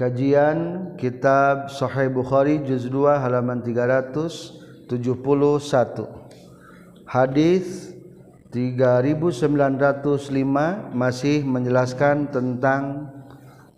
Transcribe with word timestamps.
Kajian 0.00 0.96
Kitab 0.96 1.68
Sahih 1.68 2.08
Bukhari 2.08 2.64
juz 2.64 2.88
2 2.88 3.20
halaman 3.20 3.60
371. 3.60 4.88
Hadis 7.04 7.92
3905 8.48 9.92
masih 10.96 11.44
menjelaskan 11.44 12.32
tentang 12.32 13.12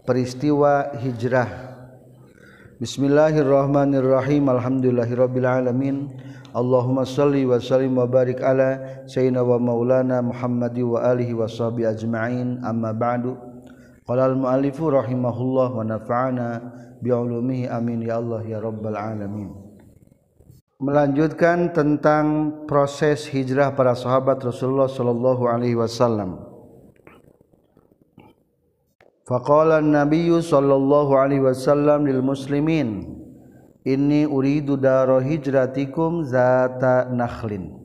peristiwa 0.07 0.95
hijrah. 1.03 1.51
Bismillahirrahmanirrahim. 2.79 4.47
Alhamdulillahirabbil 4.47 5.43
alamin. 5.43 6.07
Allahumma 6.55 7.03
salli 7.03 7.43
wa 7.43 7.59
sallim 7.59 7.99
wa 7.99 8.07
barik 8.07 8.39
ala 8.39 9.03
sayyidina 9.11 9.43
wa 9.43 9.59
maulana 9.59 10.23
Muhammadi 10.23 10.87
wa 10.87 11.03
alihi 11.03 11.35
wa 11.35 11.51
sahbihi 11.51 11.91
ajma'in. 11.91 12.63
Amma 12.63 12.95
ba'du. 12.95 13.52
Qala 14.13 14.29
al-mu'allifu 14.29 14.93
rahimahullah 14.93 15.73
wa 15.73 15.89
nafa'ana 15.89 16.61
bi'ulumihi 17.01 17.65
amin 17.65 18.05
ya 18.05 18.21
Allah 18.21 18.45
ya 18.45 18.61
rabbal 18.61 18.93
alamin. 18.93 19.57
Melanjutkan 20.85 21.73
tentang 21.73 22.53
proses 22.69 23.25
hijrah 23.33 23.73
para 23.73 23.97
sahabat 23.97 24.45
Rasulullah 24.45 24.85
sallallahu 24.85 25.49
alaihi 25.49 25.81
wasallam. 25.81 26.45
Faqala 29.25 29.81
an-nabiy 29.81 30.29
sallallahu 30.45 31.17
alaihi 31.17 31.49
wasallam 31.49 32.05
lil 32.05 32.21
muslimin 32.21 33.17
inni 33.89 34.29
uridu 34.29 34.77
daro 34.77 35.25
hijratikum 35.25 36.29
zata 36.29 37.09
nakhlin 37.09 37.81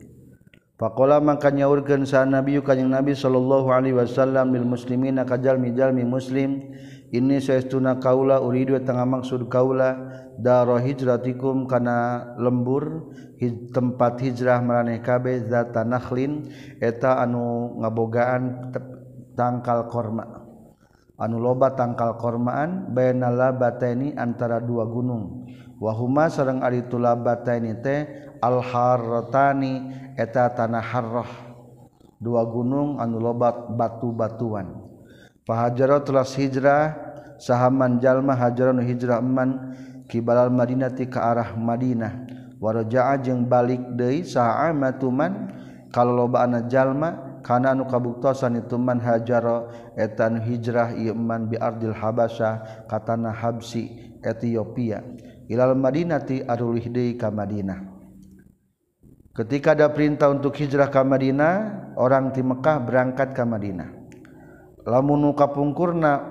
Pakola 0.78 1.18
maka 1.18 1.50
nyaurkeun 1.50 2.06
sa 2.06 2.22
Nabi 2.22 2.62
kanjing 2.62 2.94
Nabi 2.94 3.18
sallallahu 3.18 3.74
alaihi 3.74 3.98
wasallam 3.98 4.54
lil 4.54 4.62
muslimina 4.62 5.26
kajalmi-jalmi 5.26 6.06
muslim 6.06 6.70
ini 7.10 7.42
saestuna 7.42 7.98
kaula 7.98 8.38
uridu 8.38 8.78
tengah 8.86 9.10
maksud 9.10 9.50
kaula 9.50 9.98
daro 10.38 10.78
hijratikum 10.78 11.66
kana 11.66 12.30
lembur 12.38 13.10
hij, 13.42 13.74
tempat 13.74 14.22
hijrah 14.22 14.62
maraneh 14.62 15.02
kabeh 15.02 15.50
zata 15.50 15.82
nakhlin 15.82 16.46
eta 16.78 17.26
anu 17.26 17.74
ngabogaan 17.82 18.70
tangkal 19.34 19.90
korma. 19.90 20.46
Anu 21.18 21.42
loba 21.42 21.74
tangkal 21.74 22.22
kormaan 22.22 22.94
bainal 22.94 23.34
labataini 23.34 24.14
antara 24.14 24.62
dua 24.62 24.86
gunung. 24.86 25.50
wahuma 25.78 26.30
sareng 26.30 26.62
ari 26.62 26.86
tulabataini 26.86 27.74
teh 27.82 28.00
alharrotani 28.42 29.94
eta 30.18 30.50
tanah 30.54 30.84
harrah 30.84 31.32
dua 32.18 32.42
gunung 32.50 32.98
anu 32.98 33.22
lobat 33.22 33.74
batu-batuan. 33.78 34.86
Pahajaro 35.46 36.04
telah 36.04 36.28
hijrah 36.28 36.84
sahaman 37.40 38.02
jalma 38.04 38.36
hajaran 38.36 38.84
hijrah 38.84 39.24
eman 39.24 39.78
kibalal 40.10 40.52
madinati 40.52 41.08
ke 41.08 41.20
arah 41.22 41.56
Madinah. 41.56 42.28
Waraja'a 42.58 43.22
jeung 43.22 43.46
balik 43.46 43.80
deui 43.94 44.26
sa'amatuman 44.26 45.54
kalau 45.94 46.26
lobaana 46.26 46.66
jalma 46.66 47.40
kana 47.46 47.78
anu 47.78 47.86
kabuktosan 47.86 48.60
itu 48.60 48.76
man 48.82 48.98
hajara 48.98 49.94
etan 49.94 50.42
hijrah 50.42 50.98
ieu 50.98 51.14
man 51.14 51.48
bi 51.48 51.56
ardil 51.62 51.94
habasyah 51.94 52.86
katana 52.90 53.30
habsi 53.30 54.12
Ethiopia 54.26 55.06
ilal 55.48 55.76
Madinati 55.76 56.44
arulihdi 56.44 57.16
ka 57.16 57.32
Madinah. 57.32 57.80
Ketika 59.32 59.78
ada 59.78 59.88
perintah 59.94 60.34
untuk 60.34 60.58
hijrah 60.58 60.90
ke 60.90 61.02
Madinah 61.02 61.54
orang 61.96 62.34
di 62.34 62.42
Mekah 62.42 62.78
berangkat 62.82 63.38
ke 63.38 63.44
Madinah. 63.46 63.90
Lamun 64.88 65.30
kapungkurna 65.36 66.26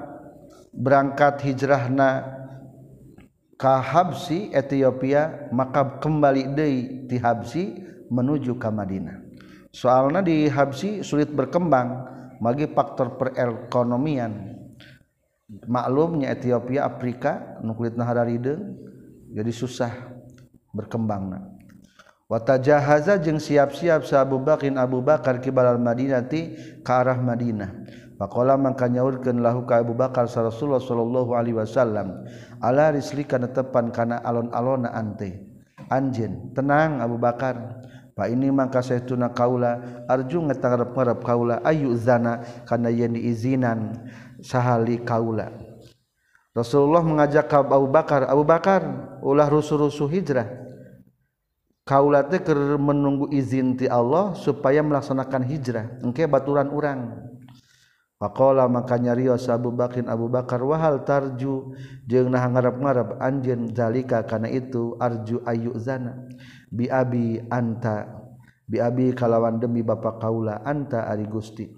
berangkat 0.74 1.44
hijrahna 1.46 2.24
ke 3.56 3.72
Habsi 3.72 4.50
Ethiopia 4.52 5.48
maka 5.54 6.02
kembali 6.02 6.52
deui 6.52 7.06
ti 7.06 7.16
Habsi 7.16 7.78
menuju 8.10 8.58
ke 8.58 8.68
Madinah. 8.68 9.22
Soalnya 9.70 10.24
di 10.26 10.50
Habsi 10.50 11.06
sulit 11.06 11.30
berkembang 11.30 12.10
bagi 12.42 12.66
faktor 12.74 13.14
perekonomian. 13.16 14.56
Maklumnya 15.70 16.34
Ethiopia 16.34 16.90
Afrika 16.90 17.62
nukulit 17.62 17.94
nahararideung 17.94 18.82
jadi 19.36 19.52
susah 19.52 19.92
berkembang 20.72 21.36
watajahaza 22.26 23.20
jeung 23.20 23.36
siap-siap 23.36 24.08
sa 24.08 24.24
Abu 24.24 24.40
Bakin 24.40 24.80
Abu 24.80 25.04
Bakar 25.04 25.44
kibal 25.44 25.76
Madinati 25.76 26.56
ke 26.80 26.90
arah 26.90 27.20
Madinah. 27.20 27.84
Pakola 28.16 28.56
maka 28.56 28.88
nyaurkeun 28.88 29.44
lahu 29.44 29.68
ka 29.68 29.84
Abu 29.84 29.92
Bakar 29.92 30.24
sa 30.24 30.40
Rasulullah 30.40 30.80
sallallahu 30.80 31.36
alaihi 31.36 31.60
wasallam 31.60 32.24
ala 32.64 32.88
risli 32.96 33.28
kana 33.28 33.52
tepan 33.52 33.92
kana 33.92 34.24
alon-alona 34.24 34.88
ante? 34.96 35.36
Anjeun 35.92 36.56
tenang 36.56 37.04
Abu 37.04 37.20
Bakar 37.20 37.84
Pak 38.16 38.32
ini 38.32 38.48
maka 38.48 38.80
sayatuna 38.80 39.36
kaula 39.36 40.02
arju 40.08 40.40
ngetangarep-ngarep 40.48 41.20
kaula 41.20 41.60
ayu 41.60 41.92
zana 41.92 42.40
kana 42.64 42.88
yen 42.88 43.12
diizinan 43.12 44.08
sahali 44.40 45.04
kaula. 45.04 45.52
Rasulullah 46.56 47.04
mengajak 47.04 47.52
Abu 47.52 47.84
Bakar, 47.92 48.24
Abu 48.24 48.40
Bakar, 48.48 48.80
ulah 49.20 49.44
rusuh-rusuh 49.52 50.08
hijrah. 50.08 50.48
Kauula 51.84 52.24
menunggu 52.80 53.28
izin 53.28 53.76
ti 53.76 53.84
Allah 53.86 54.32
supaya 54.32 54.80
melaksanakan 54.80 55.44
hijrah. 55.44 56.00
Engke 56.00 56.24
baturan 56.24 56.72
urang. 56.72 57.12
Paklah 58.16 58.64
makanya 58.72 59.12
Rio 59.12 59.36
Abu 59.36 59.76
Bakin 59.76 60.08
Abu 60.08 60.32
Bakar 60.32 60.64
wahal 60.64 61.04
tarju? 61.04 61.76
Je 62.08 62.24
nah 62.24 62.48
ngarap-ngarap 62.48 63.20
anj 63.20 63.76
zalika 63.76 64.24
karena 64.24 64.48
itu 64.48 64.96
arju 64.96 65.44
ayyu 65.44 65.76
zana. 65.76 66.24
Biabi 66.72 67.44
anta 67.52 68.08
biabi 68.64 69.12
kalawan 69.12 69.60
demi 69.60 69.84
ba 69.84 70.00
kaula 70.00 70.64
anta 70.64 71.04
ari 71.06 71.28
Gusti 71.28 71.75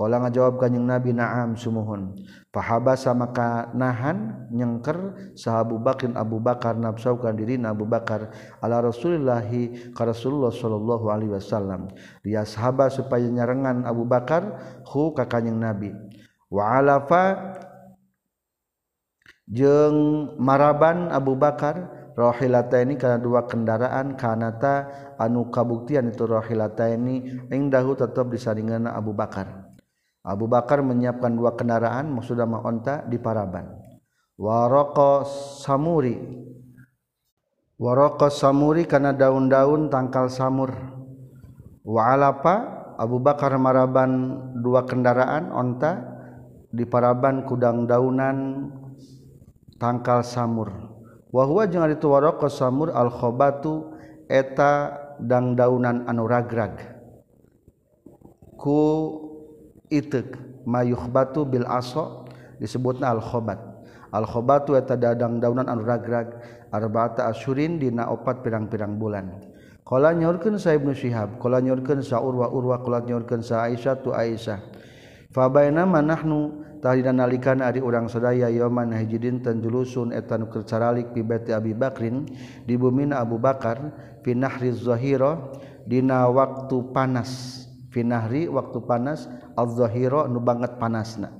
Kala 0.00 0.16
ngajawab 0.16 0.56
kanjing 0.56 0.88
Nabi 0.88 1.12
Naam 1.12 1.60
sumuhun. 1.60 2.16
Pahaba 2.48 2.96
sama 2.96 3.36
ka 3.36 3.68
nahan 3.76 4.48
nyengker 4.48 4.96
sahabu 5.36 5.76
Bakrin 5.76 6.16
Abu 6.16 6.40
Bakar 6.40 6.72
nafsaukan 6.72 7.36
diri 7.36 7.60
Abu 7.60 7.84
Bakar 7.84 8.32
ala 8.64 8.80
Rasulillahi 8.80 9.92
ka 9.92 10.08
Rasulullah 10.08 10.48
sallallahu 10.48 11.12
alaihi 11.12 11.36
wasallam. 11.36 11.92
Dia 12.24 12.48
sahaba 12.48 12.88
supaya 12.88 13.28
nyarengan 13.28 13.84
Abu 13.84 14.08
Bakar 14.08 14.56
hu 14.88 15.12
ka 15.12 15.28
kanjing 15.28 15.60
Nabi. 15.60 15.92
Wa 16.48 16.80
alafa 16.80 17.52
jeung 19.52 20.32
maraban 20.40 21.12
Abu 21.12 21.36
Bakar 21.36 21.92
rohilata 22.16 22.80
ini 22.80 22.96
karena 22.96 23.20
dua 23.20 23.44
kendaraan 23.44 24.16
kanata 24.16 24.88
anu 25.20 25.52
kabuktian 25.52 26.08
itu 26.08 26.24
rohilata 26.24 26.88
ini 26.88 27.44
ing 27.52 27.68
dahu 27.68 28.00
tetap 28.00 28.32
disandingan 28.32 28.88
Abu 28.88 29.12
Bakar 29.12 29.69
Abu 30.20 30.44
Bakar 30.44 30.84
menyiapkan 30.84 31.32
dua 31.32 31.56
kendaraan 31.56 32.12
maksudnya 32.12 32.44
onta 32.44 33.08
di 33.08 33.16
Paraban. 33.16 33.72
Waroko 34.36 35.24
samuri. 35.64 36.16
Waroko 37.80 38.28
samuri 38.28 38.84
karena 38.84 39.16
daun-daun 39.16 39.88
tangkal 39.88 40.28
samur. 40.28 40.76
Wa 41.80 42.12
alapa 42.12 42.84
Abu 43.00 43.16
Bakar 43.16 43.56
maraban 43.56 44.36
dua 44.60 44.84
kendaraan 44.84 45.48
onta 45.48 46.04
di 46.68 46.84
Paraban 46.84 47.48
kudang 47.48 47.88
daunan 47.88 48.68
tangkal 49.80 50.20
samur. 50.20 50.68
Wahwa 51.32 51.64
jangan 51.64 51.96
itu 51.96 52.12
waroko 52.12 52.52
samur 52.52 52.92
al 52.92 53.08
khobatu 53.08 53.96
eta 54.28 55.00
dang 55.16 55.56
daunan 55.56 56.04
anu 56.04 56.28
ragrag. 56.28 56.76
Ku 58.60 58.80
itik. 59.90 60.38
Mayukhbatu 60.64 61.44
bil 61.48 61.66
aso 61.66 62.28
disebutna 62.60 63.10
al 63.10 63.20
khobat 63.24 63.70
al 64.10 64.26
khobatu 64.26 64.74
eta 64.74 64.98
dadang 64.98 65.38
daunan 65.38 65.70
anu 65.70 65.86
ragrag 65.86 66.34
arba'ata 66.70 67.30
asyurin 67.30 67.78
dina 67.78 68.10
opat 68.10 68.42
pirang-pirang 68.42 68.98
bulan. 68.98 69.30
Qala 69.86 70.14
nyorkeun 70.14 70.58
sa 70.58 70.74
ibnu 70.74 70.94
syihab 70.94 71.38
qala 71.42 71.58
nyorkeun 71.62 72.02
sa 72.02 72.22
urwa 72.22 72.50
urwa 72.50 72.78
qala 72.82 73.02
nyorkeun 73.02 73.42
sa 73.42 73.66
aisyah 73.66 73.98
tu 74.02 74.14
aisyah. 74.14 74.58
Fa 75.30 75.46
bainama 75.50 76.02
nahnu 76.02 76.62
tahdina 76.82 77.14
nalikan 77.14 77.62
ari 77.62 77.78
urang 77.82 78.10
sadaya 78.10 78.50
yauman 78.50 78.94
hiji 78.94 79.18
dinten 79.18 79.62
julusun 79.62 80.10
eta 80.10 80.38
nu 80.38 80.50
kercaralik 80.50 81.14
pi 81.14 81.22
baiti 81.22 81.54
Abi 81.54 81.74
Bakrin 81.74 82.26
di 82.66 82.74
bumina 82.74 83.22
Abu 83.22 83.38
Bakar 83.38 83.94
fi 84.26 84.34
nahriz 84.34 84.82
zahira 84.82 85.54
dina 85.86 86.26
waktu 86.26 86.76
panas. 86.90 87.59
finahri 87.90 88.46
waktu 88.46 88.78
panas 88.86 89.26
al-zahira 89.58 90.30
nu 90.30 90.38
banget 90.40 90.78
panasna. 90.78 91.34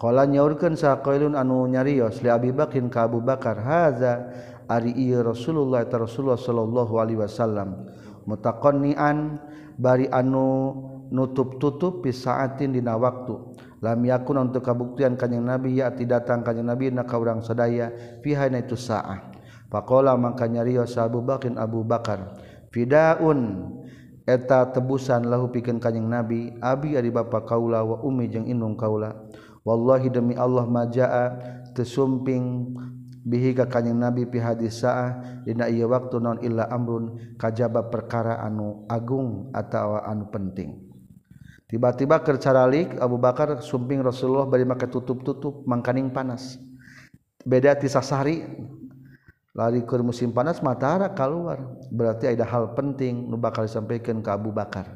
Qala 0.00 0.24
nyaurkeun 0.24 0.74
saqailun 0.76 1.36
anu 1.36 1.68
nyarios 1.68 2.24
li 2.24 2.28
Abi 2.32 2.50
Bakrin 2.56 2.88
ka 2.88 3.04
Abu 3.04 3.20
Bakar 3.20 3.60
haza 3.60 4.32
ari 4.64 4.96
ieu 4.96 5.20
Rasulullah 5.20 5.84
ta 5.84 6.00
Rasulullah 6.00 6.40
sallallahu 6.40 6.94
alaihi 6.96 7.20
wasallam. 7.20 7.88
Mutaqannian 8.24 9.40
bari 9.76 10.08
anu 10.08 10.72
nutup-tutup 11.12 12.00
fi 12.00 12.10
saatin 12.16 12.72
dina 12.72 12.96
waktu. 12.96 13.36
Lam 13.80 14.00
yakun 14.04 14.52
untuk 14.52 14.64
kabuktian 14.64 15.16
kanjing 15.16 15.44
Nabi 15.44 15.80
ya 15.80 15.88
ti 15.92 16.04
datang 16.04 16.44
kanjing 16.44 16.68
Nabi 16.68 16.92
na 16.92 17.04
ka 17.04 17.16
urang 17.16 17.40
sadaya 17.40 17.92
fiha 18.20 18.48
itu 18.52 18.76
saah. 18.76 19.32
Faqala 19.68 20.16
maka 20.16 20.48
nyarios 20.48 20.96
Abu 20.96 21.20
Bakrin 21.20 21.60
Abu 21.60 21.84
Bakar 21.84 22.40
fidaun 22.74 23.68
eta 24.28 24.68
tebusan 24.72 25.28
lahu 25.28 25.48
pikeun 25.52 25.80
kanjing 25.80 26.08
nabi 26.08 26.52
abi 26.60 26.96
ari 26.96 27.08
bapa 27.12 27.44
kaula 27.44 27.84
wa 27.84 28.00
ummi 28.04 28.28
jeung 28.28 28.48
indung 28.48 28.76
kaula. 28.76 29.16
Wallahi 29.60 30.08
demi 30.08 30.34
Allah 30.40 30.64
majaa 30.64 31.36
tesumping 31.76 32.72
bihi 33.20 33.52
ka 33.52 33.68
kanjing 33.68 34.00
nabi 34.00 34.24
pi 34.24 34.40
hadis 34.40 34.80
saah 34.80 35.20
dina 35.44 35.68
ieu 35.68 35.84
waktu 35.84 36.16
naon 36.16 36.40
illa 36.40 36.64
amrun 36.72 37.36
kajaba 37.36 37.92
perkara 37.92 38.40
anu 38.40 38.88
agung 38.88 39.52
atawa 39.52 40.08
anu 40.08 40.32
penting. 40.32 40.88
Tiba-tiba 41.70 42.18
kercaralik 42.26 42.98
Abu 42.98 43.14
Bakar 43.14 43.62
sumping 43.62 44.02
Rasulullah 44.02 44.48
bari 44.48 44.66
make 44.66 44.90
tutup-tutup 44.90 45.62
mangkaning 45.70 46.10
panas. 46.10 46.58
Beda 47.46 47.78
tisasari 47.78 48.42
larikur 49.60 50.00
musim 50.00 50.32
panas 50.32 50.64
matahara 50.64 51.12
keluar 51.12 51.60
berarti 51.92 52.32
ada 52.32 52.48
hal 52.48 52.72
penting 52.72 53.28
nu 53.28 53.36
bakal 53.36 53.68
disampaikan 53.68 54.24
ke 54.24 54.30
Abu 54.32 54.48
Bakar. 54.48 54.88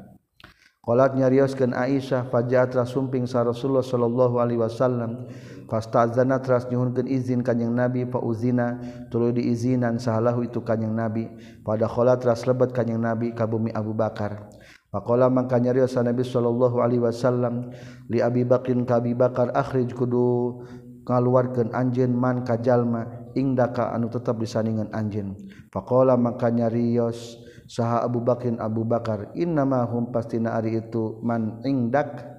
Qalat 0.84 1.16
nyarioskeun 1.16 1.72
Aisyah 1.72 2.28
fajaat 2.28 2.76
rasumping 2.76 3.24
sa 3.24 3.40
Rasulullah 3.40 3.84
sallallahu 3.84 4.36
alaihi 4.36 4.60
wasallam 4.60 5.28
fastazana 5.68 6.40
tras 6.44 6.68
nyuhunkeun 6.68 7.08
izin 7.08 7.40
kanjing 7.40 7.72
Nabi 7.72 8.04
fa 8.04 8.20
uzina 8.20 8.80
tuluy 9.08 9.32
diizinan 9.32 9.96
sahalahu 9.96 10.44
itu 10.44 10.60
kanjing 10.60 10.92
Nabi 10.92 11.28
pada 11.64 11.88
kholat 11.88 12.20
tras 12.20 12.44
lebet 12.44 12.76
kanjing 12.76 13.00
Nabi 13.00 13.32
ka 13.32 13.48
bumi 13.48 13.72
Abu 13.72 13.96
Bakar. 13.96 14.48
Pakola 14.92 15.32
maka 15.32 15.56
nyarios 15.56 15.96
Nabi 15.96 16.20
sallallahu 16.20 16.84
alaihi 16.84 17.00
wasallam 17.00 17.72
li 18.12 18.20
Abi 18.20 18.44
Bakrin 18.44 18.84
ka 18.84 19.00
Abi 19.00 19.16
Bakar 19.16 19.56
akhrij 19.56 19.88
kudu 19.96 20.60
ngaluarkeun 21.08 21.72
anjeun 21.72 22.12
man 22.12 22.44
ka 22.44 22.60
jalma 22.60 23.23
ingdaka 23.34 23.92
anu 23.94 24.10
tetap 24.10 24.38
disaningan 24.38 24.90
anjin 24.94 25.34
faqala 25.74 26.14
makanya 26.18 26.70
nyarios 26.70 27.38
saha 27.68 28.04
Abu 28.04 28.20
Bakrin 28.22 28.60
Abu 28.60 28.84
Bakar 28.84 29.32
innamahum 29.34 30.12
pastina 30.12 30.56
ari 30.56 30.78
itu 30.80 31.20
man 31.24 31.60
ingdak 31.64 32.34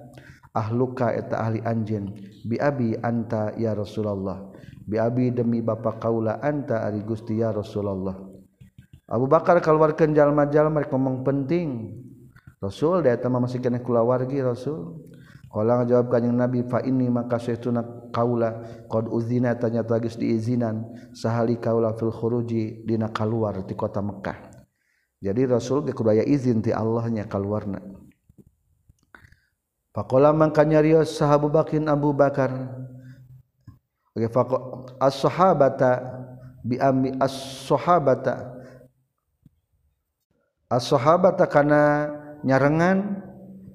ahluka 0.56 1.12
eta 1.12 1.36
ahli 1.44 1.60
anjin 1.60 2.16
bi 2.48 2.56
abi 2.56 2.96
anta 2.96 3.52
ya 3.60 3.76
Rasulullah. 3.76 4.56
Bi 4.86 4.96
abi 4.96 5.34
demi 5.34 5.60
bapa 5.60 5.98
kaula 6.00 6.38
anta 6.40 6.86
ari 6.86 7.02
Gusti 7.04 7.42
ya 7.42 7.52
Rasulullah. 7.52 8.16
Abu 9.06 9.26
Bakar 9.30 9.58
keluarkan 9.62 10.16
jalma-jalma 10.16 10.82
ngomong 10.86 11.22
penting. 11.26 11.94
Rasul 12.56 13.04
dia 13.04 13.14
eta 13.14 13.28
masih 13.28 13.60
kena 13.60 13.82
kulawargi 13.82 14.40
Rasul. 14.42 15.05
Kala 15.56 15.80
ngajawab 15.80 16.12
kanjing 16.12 16.36
Nabi 16.36 16.60
fa 16.68 16.84
ini 16.84 17.08
maka 17.08 17.40
saytuna 17.40 17.80
kaula 18.12 18.60
qad 18.92 19.08
uzina 19.08 19.56
tanya 19.56 19.80
tagis 19.80 20.20
diizinan 20.20 20.84
sahali 21.16 21.56
kaula 21.56 21.96
fil 21.96 22.12
khuruji 22.12 22.84
dina 22.84 23.08
kaluar 23.08 23.64
di 23.64 23.72
kota 23.72 24.04
Mekah. 24.04 24.36
Jadi 25.16 25.48
Rasul 25.48 25.88
ge 25.88 25.96
kudaya 25.96 26.20
izin 26.28 26.60
ti 26.60 26.76
Allahnya 26.76 27.24
kaluarna. 27.24 27.80
Faqala 29.96 30.36
mangka 30.36 30.60
nyarios 30.60 31.16
sahabu 31.16 31.48
Bakin 31.48 31.88
Abu 31.88 32.12
Bakar. 32.12 32.52
Oke 34.12 34.28
as-sahabata 35.00 36.20
bi 36.60 36.76
ammi 36.76 37.16
as-sahabata 37.16 38.60
as-sahabata 40.68 41.48
kana 41.48 42.12
nyarengan 42.44 43.24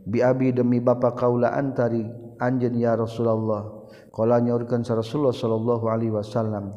biabi 0.08 0.56
demi 0.56 0.80
bapa 0.80 1.14
kaula 1.14 1.54
antari. 1.54 2.06
Anjeun 2.42 2.74
ya 2.74 2.98
Rasulullah. 2.98 3.86
Qala 4.10 4.42
nyaurkeun 4.42 4.82
sa 4.82 4.98
Rasulullah 4.98 5.36
sallallahu 5.36 5.86
alaihi 5.86 6.10
wasallam. 6.10 6.74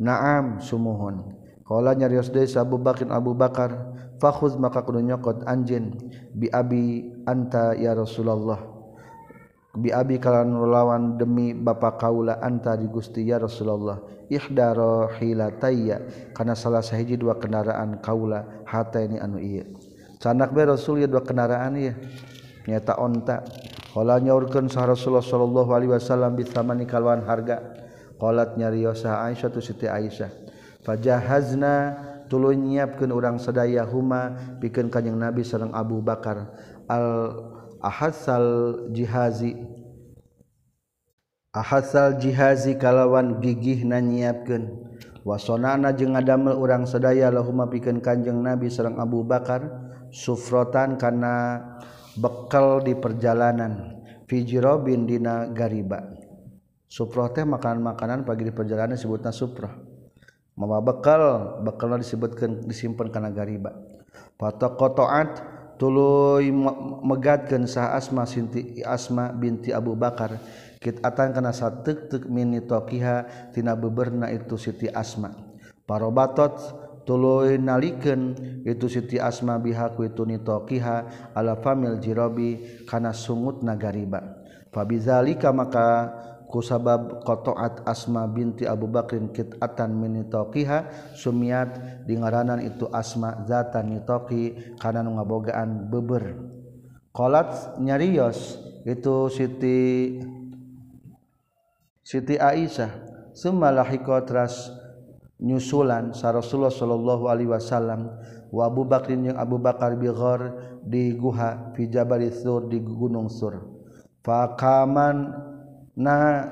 Na'am 0.00 0.58
sumuhun. 0.58 1.20
Qala 1.64 1.92
nyarios 1.92 2.32
deui 2.32 2.48
sa 2.48 2.64
Abu 2.64 2.80
Bakar 2.80 3.08
Abu 3.12 3.32
Bakar 3.32 3.72
fakhuz 4.20 4.56
maka 4.60 4.84
kudu 4.84 5.00
nyokot 5.00 5.44
anjeun 5.48 5.96
biabi 6.32 7.12
anta 7.28 7.76
ya 7.76 7.92
Rasulullah. 7.92 8.60
Biabi 9.74 10.22
kalan 10.22 10.54
lawan 10.54 11.18
demi 11.18 11.50
bapa 11.50 11.98
kaula 11.98 12.38
anta 12.38 12.78
di 12.78 12.86
Gusti 12.86 13.26
ya 13.26 13.42
Rasulullah. 13.42 13.98
Ihdaro 14.30 15.10
hilatayya 15.18 16.30
kana 16.30 16.54
salah 16.54 16.80
sahiji 16.80 17.18
dua 17.18 17.36
kendaraan 17.36 17.98
kaula 17.98 18.64
hataini 18.64 19.18
anu 19.18 19.42
ieu. 19.42 19.66
canak 20.24 20.56
be 20.56 20.64
Rasul 20.64 21.04
ya 21.04 21.08
dua 21.08 21.20
kendaraan 21.20 21.76
ya 21.76 21.92
nyata 22.64 22.96
onta. 22.96 23.44
Kala 23.92 24.18
nyaurkeun 24.18 24.72
sah 24.72 24.88
Rasulullah 24.88 25.22
sallallahu 25.22 25.70
alaihi 25.70 25.92
wasallam 25.92 26.32
bitamani 26.32 26.88
kalawan 26.88 27.22
harga. 27.28 27.60
Qalat 28.16 28.56
nyariosa 28.56 29.20
Aisyah 29.28 29.52
tu 29.52 29.60
Siti 29.60 29.84
Aisyah. 29.84 30.32
Fajahazna 30.82 31.74
tuluy 32.26 32.56
nyiapkeun 32.56 33.12
urang 33.12 33.36
sadaya 33.36 33.84
huma 33.84 34.34
pikeun 34.58 34.88
kanjing 34.88 35.14
Nabi 35.14 35.44
sareng 35.44 35.76
Abu 35.76 36.00
Bakar. 36.00 36.50
Al 36.88 37.06
ahasal 37.84 38.88
jihazi. 38.96 39.54
Ahasal 41.54 42.18
jihazi 42.18 42.74
kalawan 42.80 43.44
gigih 43.44 43.86
na 43.86 44.00
nyiapkeun. 44.02 44.90
Wasonana 45.22 45.94
jeung 45.94 46.18
ngadamel 46.18 46.58
urang 46.58 46.82
sadaya 46.88 47.30
lahuma 47.30 47.70
pikeun 47.70 48.02
kanjeng 48.02 48.40
Nabi 48.42 48.72
sareng 48.72 48.98
Abu 48.98 49.22
Bakar. 49.22 49.83
sufrotan 50.14 50.94
karena 50.94 51.58
bekal 52.14 52.86
di 52.86 52.94
perjalanan. 52.94 53.98
Fijiro 54.30 54.80
bin 54.80 55.04
dina 55.04 55.50
gariba. 55.50 56.00
Sufroh 56.86 57.28
teh 57.34 57.42
makanan-makanan 57.42 58.22
pagi 58.22 58.46
di 58.46 58.54
perjalanan 58.54 58.94
disebutnya 58.94 59.34
sufroh. 59.34 59.74
Mama 60.54 60.78
bekal 60.78 61.58
bekalnya 61.66 61.98
disebutkan 62.06 62.62
disimpan 62.62 63.10
karena 63.10 63.34
gariba. 63.34 63.74
Patok 64.38 64.78
kotoat 64.78 65.30
tuluy 65.74 66.54
megatkan 67.02 67.66
sah 67.66 67.98
Asma 67.98 68.22
sinti 68.22 68.78
Asma 68.86 69.34
binti 69.34 69.74
Abu 69.74 69.98
Bakar. 69.98 70.38
Kitatan 70.78 71.34
kana 71.34 71.50
satu 71.50 72.06
tek 72.06 72.30
mini 72.30 72.62
tokiha 72.62 73.50
tina 73.50 73.74
beberna 73.74 74.30
itu 74.30 74.54
Siti 74.54 74.86
Asma. 74.86 75.34
Parobatot 75.84 76.83
tuloy 77.04 77.60
naliken 77.60 78.34
itu 78.64 78.88
Siti 78.88 79.20
Asma 79.20 79.60
bihaku 79.60 80.08
itu 80.08 80.24
nitoqiha 80.24 81.30
ala 81.36 81.60
famil 81.60 82.00
jirobi 82.00 82.84
kana 82.88 83.12
sungut 83.12 83.60
nagariba. 83.60 84.44
Fabizalika 84.74 85.54
maka 85.54 86.10
kusabab 86.50 87.22
kotoat 87.22 87.86
Asma 87.86 88.26
binti 88.26 88.66
Abu 88.66 88.90
Bakrin 88.90 89.30
kitatan 89.30 89.94
min 89.94 90.24
nitoqiha 90.24 91.12
sumiat 91.14 92.02
di 92.08 92.18
ngaranan 92.18 92.64
itu 92.64 92.90
Asma 92.90 93.44
zatan 93.46 93.94
nitoqi 93.94 94.76
kana 94.80 95.04
ngabogaan 95.04 95.86
beber. 95.92 96.40
Qalat 97.14 97.78
nyarios 97.78 98.58
itu 98.82 99.30
Siti 99.30 99.78
Siti 102.04 102.36
Aisyah 102.36 102.90
summa 103.32 103.72
lahiqa 103.72 104.22
teras 104.28 104.83
nyusulan 105.42 106.14
sa 106.14 106.30
Rasulullah 106.30 106.70
Shallallahu 106.70 107.26
Alaihi 107.26 107.50
Wasallam 107.50 108.10
wa 108.54 108.62
Abu 108.66 108.86
Bakrin 108.86 109.30
yang 109.32 109.38
Abu 109.38 109.58
Bakar 109.58 109.98
bighor 109.98 110.54
di 110.86 111.14
guha 111.18 111.74
fi 111.74 111.90
Jabal 111.90 112.22
Sur 112.30 112.70
di 112.70 112.78
Gunung 112.78 113.26
Sur. 113.26 113.58
Fakaman 114.24 115.34
na 115.94 116.48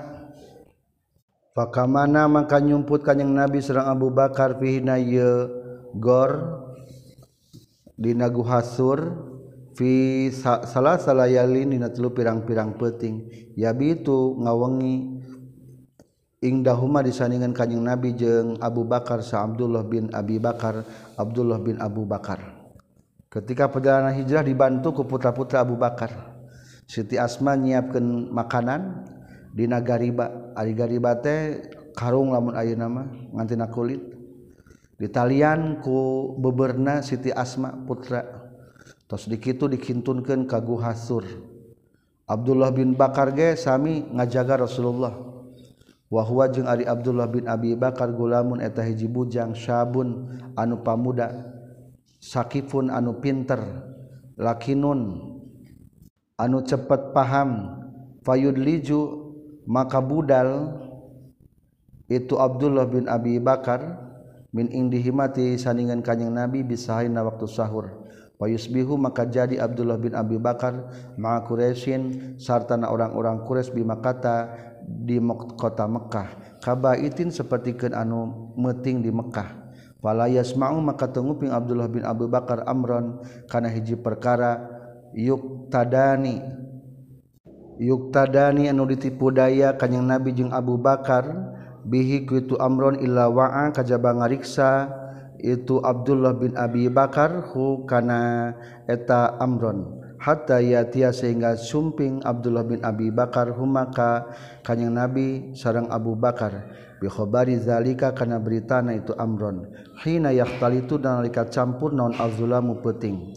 fakamana 1.52 2.28
maka 2.30 2.58
nyumput 2.62 3.04
kanjing 3.04 3.32
Nabi 3.32 3.60
serang 3.60 3.88
Abu 3.92 4.08
Bakar 4.08 4.56
fi 4.56 4.80
na 4.80 4.96
ye 4.96 5.48
gor 5.96 6.62
di 7.92 8.16
naguha 8.16 8.64
sur 8.64 8.98
fi 9.76 10.28
salah 10.32 10.96
salayalin 10.96 11.76
dina 11.76 11.92
telu 11.92 12.12
pirang-pirang 12.12 12.76
peting 12.80 13.28
yabitu 13.56 14.36
ngawengi 14.40 15.11
Indahuma 16.42 17.06
disaningan 17.06 17.54
kanyeng 17.54 17.86
Nabi 17.86 18.18
jeung 18.18 18.58
Abu 18.58 18.82
Bakar 18.82 19.22
Sa 19.22 19.46
Abdullah 19.46 19.86
bin 19.86 20.10
Abi 20.10 20.42
Bakar 20.42 20.82
Abdullah 21.14 21.62
bin 21.62 21.78
Abu 21.78 22.02
Bakar. 22.02 22.42
Ketika 23.30 23.70
perjalanan 23.70 24.10
hijrah 24.18 24.42
dibantu 24.42 24.90
ke 24.90 25.02
putra-putra 25.06 25.62
Abu 25.62 25.78
Bakar. 25.78 26.34
Siti 26.90 27.14
Asma 27.14 27.54
nyiapkan 27.54 28.26
makanan 28.34 29.06
di 29.54 29.70
Nagariba. 29.70 30.50
Ari 30.58 30.74
Gariba 30.74 31.14
teh 31.22 31.62
karung 31.94 32.34
lamun 32.34 32.58
ayu 32.58 32.74
nama 32.74 33.06
ngantina 33.06 33.70
kulit. 33.70 34.02
Di 34.98 35.06
talian 35.14 35.78
ku 35.78 36.34
beberna 36.42 37.06
Siti 37.06 37.30
Asma 37.30 37.70
putra. 37.70 38.50
Tos 39.06 39.30
dikitu 39.30 39.70
dikintunkan 39.70 40.50
kagu 40.50 40.74
hasur 40.82 41.22
Abdullah 42.26 42.74
bin 42.74 42.98
Bakar 42.98 43.30
ge 43.30 43.54
sami 43.54 44.10
ngajaga 44.10 44.66
Rasulullah. 44.66 45.31
wahwa 46.12 46.44
jeung 46.52 46.68
Ari 46.68 46.84
Abdullah 46.84 47.24
bin 47.24 47.48
Abi 47.48 47.72
Bakar 47.72 48.12
gulamun 48.12 48.60
eta 48.60 48.84
hiji 48.84 49.08
bujang 49.08 49.56
syabun 49.56 50.28
anu 50.52 50.84
pamuda 50.84 51.32
sakifun 52.20 52.92
anu 52.92 53.16
pinter 53.16 53.64
lakinun 54.36 55.32
anu 56.36 56.60
cepet 56.68 57.16
paham 57.16 57.80
fayud 58.20 58.60
liju 58.60 59.32
maka 59.64 60.04
budal 60.04 60.76
itu 62.12 62.36
Abdullah 62.36 62.84
bin 62.84 63.08
Abi 63.08 63.40
Bakar 63.40 63.80
min 64.52 64.68
indihimati 64.68 65.56
sandingan 65.56 66.04
kanyang 66.04 66.36
Nabi 66.36 66.60
bisahaina 66.60 67.24
waktu 67.24 67.48
sahur. 67.48 68.01
payusbihu 68.42 68.98
maka 68.98 69.22
jadi 69.22 69.62
Abdullah 69.62 70.02
bin 70.02 70.18
Abi 70.18 70.34
Bakar 70.42 70.90
ma'a 71.14 71.46
Quraisyin 71.46 72.34
sartana 72.42 72.90
orang-orang 72.90 73.46
Quraisy 73.46 73.70
bi 73.70 73.86
Makkah 73.86 74.50
di 74.82 75.22
kota 75.54 75.86
Mekkah 75.86 76.58
kabaitin 76.58 77.30
sapertikeun 77.30 77.94
anu 77.94 78.50
meuting 78.58 78.98
di 78.98 79.14
Mekkah 79.14 79.62
Fala 80.02 80.26
yasma'u 80.26 80.82
maka 80.82 81.06
tunguping 81.06 81.54
Abdullah 81.54 81.86
bin 81.86 82.02
Abi 82.02 82.26
Bakar 82.26 82.66
amron 82.66 83.22
kana 83.46 83.70
hiji 83.70 83.94
perkara 83.94 84.58
yuk 85.14 85.70
tadani 85.70 86.42
yuk 87.78 88.10
tadani 88.10 88.66
anu 88.66 88.82
ditipu 88.90 89.30
daya 89.30 89.78
kanyang 89.78 90.10
Nabi 90.10 90.34
jeung 90.34 90.50
Abu 90.50 90.74
Bakar 90.74 91.54
bihi 91.86 92.26
kuitu 92.26 92.58
amron 92.58 92.98
illa 92.98 93.30
wa'a 93.30 93.70
kajaba 93.70 94.10
ngariksa 94.18 94.90
itu 95.42 95.82
Abdullah 95.82 96.38
bin 96.38 96.54
Abi 96.54 96.86
Bakar 96.86 97.52
hu 97.52 97.84
kana 97.84 98.54
eta 98.86 99.36
amron. 99.42 100.00
Hatta 100.22 100.62
yatia 100.62 101.10
sehingga 101.10 101.58
sumping 101.58 102.22
Abdullah 102.22 102.62
bin 102.62 102.78
Abi 102.86 103.10
Bakar 103.10 103.50
humaka 103.50 104.30
kanyang 104.62 104.94
Nabi 104.94 105.50
sarang 105.58 105.90
Abu 105.90 106.14
Bakar. 106.14 106.70
Bi 107.02 107.10
khabari 107.10 107.58
zalika 107.58 108.14
kana 108.14 108.38
beritana 108.38 108.94
itu 108.94 109.10
amron. 109.18 109.66
Hina 110.06 110.30
yahtalitu 110.30 111.02
nalika 111.02 111.50
campur 111.50 111.90
naon 111.90 112.14
azulamu 112.14 112.78
peuting 112.78 113.34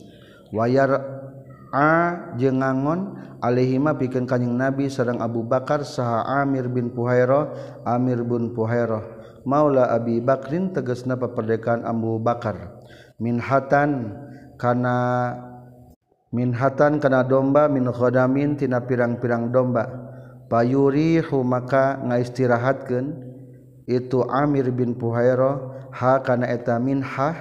wayar 0.55 1.01
a 1.75 1.89
jeung 2.39 2.63
ngangon 2.63 3.19
alaihima 3.43 3.97
pikeun 3.99 4.23
kanjing 4.23 4.55
Nabi 4.55 4.87
sareng 4.87 5.19
Abu 5.19 5.43
Bakar 5.43 5.83
saha 5.83 6.23
Amir 6.43 6.71
bin 6.71 6.95
Puhairah 6.95 7.51
Amir 7.83 8.23
bin 8.23 8.55
Puhairah 8.55 9.14
Maula 9.45 9.93
Abi 9.93 10.19
Bakrin 10.19 10.73
tegesna 10.73 11.13
peperdekaan 11.15 11.85
Abu 11.85 12.17
Bakar. 12.17 12.81
Minhatan 13.21 14.17
kana 14.57 14.97
minhatan 16.33 16.97
kana 16.97 17.21
domba 17.21 17.69
min 17.69 17.85
khodamin 17.87 18.57
tina 18.57 18.81
pirang-pirang 18.81 19.53
domba. 19.53 19.85
Payurihu 20.49 21.45
maka 21.45 21.97
ngaistirahatkeun 22.01 23.05
itu 23.85 24.25
Amir 24.25 24.69
bin 24.73 24.97
Puhairo 24.97 25.77
ha 25.93 26.21
kana 26.25 26.49
eta 26.49 26.81
minhah 26.81 27.33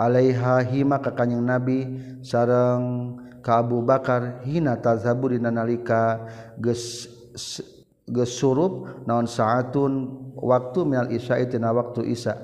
alaiha 0.00 0.64
hima 0.64 1.00
ka 1.00 1.12
kanjing 1.12 1.44
Nabi 1.44 1.84
sareng 2.24 3.16
ka 3.44 3.60
Abu 3.60 3.84
Bakar 3.84 4.40
hina 4.44 4.76
tazabur 4.80 5.36
dina 5.36 5.52
nalika 5.52 6.24
geus 6.56 7.08
gesurup 8.12 9.04
naon 9.08 9.24
saatun 9.24 10.20
waktu 10.36 10.84
minal 10.84 11.08
isya 11.08 11.40
tina 11.48 11.72
waktu 11.72 12.12
isya. 12.12 12.36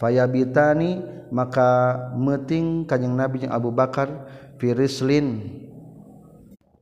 Fayabitani 0.00 1.04
maka 1.28 1.94
meting 2.16 2.88
kanjeng 2.88 3.14
nabi 3.14 3.44
jeung 3.44 3.52
Abu 3.52 3.68
Bakar 3.68 4.08
firislin 4.56 5.44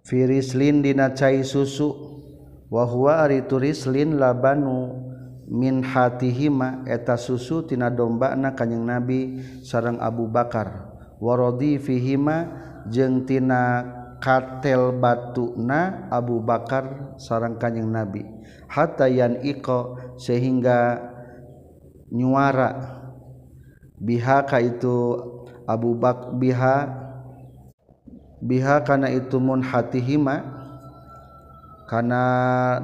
firislin 0.06 0.80
dina 0.86 1.10
cai 1.12 1.42
susu. 1.42 2.06
Wa 2.68 2.84
huwa 2.84 3.24
ari 3.24 3.42
turislin 3.48 4.20
labanu 4.20 4.92
min 5.48 5.80
hatihima 5.80 6.84
eta 6.84 7.16
susu 7.16 7.64
tina 7.64 7.88
dombana 7.90 8.52
kanjeng 8.54 8.86
nabi 8.86 9.42
sareng 9.66 9.98
Abu 9.98 10.30
Bakar. 10.30 10.94
Waradi 11.18 11.82
fihima 11.82 12.46
jeung 12.86 13.26
tina 13.26 13.82
katel 14.18 14.94
batu 14.98 15.54
na 15.58 16.06
Abu 16.10 16.42
Bakar 16.42 17.16
sarang 17.18 17.56
kanyeng 17.56 17.90
nabi. 17.90 18.22
Hatayan 18.68 19.42
iko 19.42 19.96
sehingga 20.20 21.00
nyuara. 22.12 23.00
Bihaka 23.98 24.62
itu 24.62 25.18
Abu 25.66 25.98
Bak 25.98 26.38
biha 26.38 26.86
biha 28.38 28.86
kana 28.86 29.10
itu 29.10 29.42
mun 29.42 29.64
hatihima. 29.64 30.54
Kana 31.88 32.22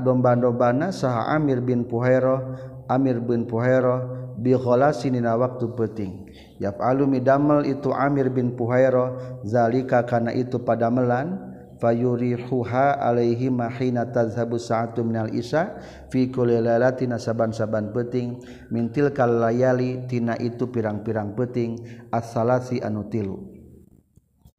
domba-dombana 0.00 0.88
saha 0.88 1.36
Amir 1.36 1.60
bin 1.60 1.84
Puhairah 1.84 2.40
Amir 2.88 3.20
bin 3.20 3.44
Puhairah 3.44 4.24
bikholasinina 4.38 5.34
waktu 5.38 5.66
peting 5.74 6.12
yap 6.58 6.78
alumi 6.82 7.22
damel 7.22 7.66
itu 7.66 7.90
Amir 7.94 8.30
bin 8.30 8.54
Puhairo 8.58 9.40
zalika 9.46 10.02
kana 10.06 10.34
itu 10.34 10.58
padamelan 10.62 11.54
fayurihuha 11.78 13.02
alaihi 13.02 13.50
mahina 13.50 14.06
tazhabu 14.08 14.56
sa'atu 14.56 15.02
minal 15.02 15.30
isya 15.34 15.76
fi 16.08 16.30
kulli 16.30 16.56
lailatin 16.56 17.12
saban-saban 17.18 17.90
peting 17.92 18.40
mintil 18.70 19.10
kal 19.10 19.28
layali 19.28 20.06
tina 20.06 20.38
itu 20.38 20.70
pirang-pirang 20.70 21.34
peting 21.34 21.76
as-salasi 22.08 22.80
anu 22.80 23.04
tilu. 23.10 23.36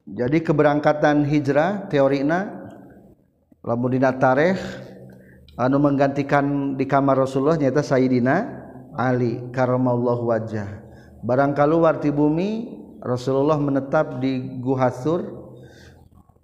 Jadi 0.06 0.38
keberangkatan 0.38 1.26
hijrah 1.26 1.90
teorina 1.90 2.70
lamun 3.66 3.98
dina 3.98 4.14
tarikh 4.14 4.60
anu 5.58 5.82
menggantikan 5.82 6.78
di 6.78 6.86
kamar 6.86 7.26
Rasulullah 7.26 7.58
nyata 7.58 7.82
Sayyidina 7.82 8.65
Ali 8.96 9.52
karomallah 9.52 10.18
wajah. 10.18 10.68
Barangkali 11.20 11.76
warti 11.76 12.08
bumi 12.08 12.72
Rasulullah 13.04 13.60
menetap 13.60 14.18
di 14.18 14.56
Guha 14.58 14.88
Sur 14.90 15.52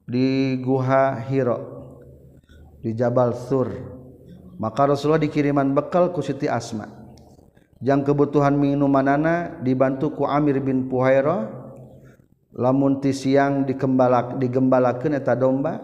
di 0.05 0.61
Guha 0.61 1.17
Hiro 1.27 1.59
di 2.85 2.93
Jabal 2.93 3.33
Sur. 3.49 3.73
Maka 4.61 4.93
Rasulullah 4.93 5.25
dikiriman 5.25 5.73
bekal 5.73 6.13
ku 6.13 6.21
Siti 6.21 6.47
Asma. 6.47 6.87
Yang 7.83 8.15
kebutuhan 8.15 8.55
minumanana 8.55 9.59
dibantu 9.59 10.15
ku 10.15 10.23
Amir 10.29 10.63
bin 10.63 10.87
Puhairah 10.87 11.51
lamun 12.53 13.01
ti 13.01 13.17
siang 13.17 13.65
dikembalak 13.65 14.37
digembalakeun 14.39 15.17
eta 15.17 15.35
domba 15.35 15.81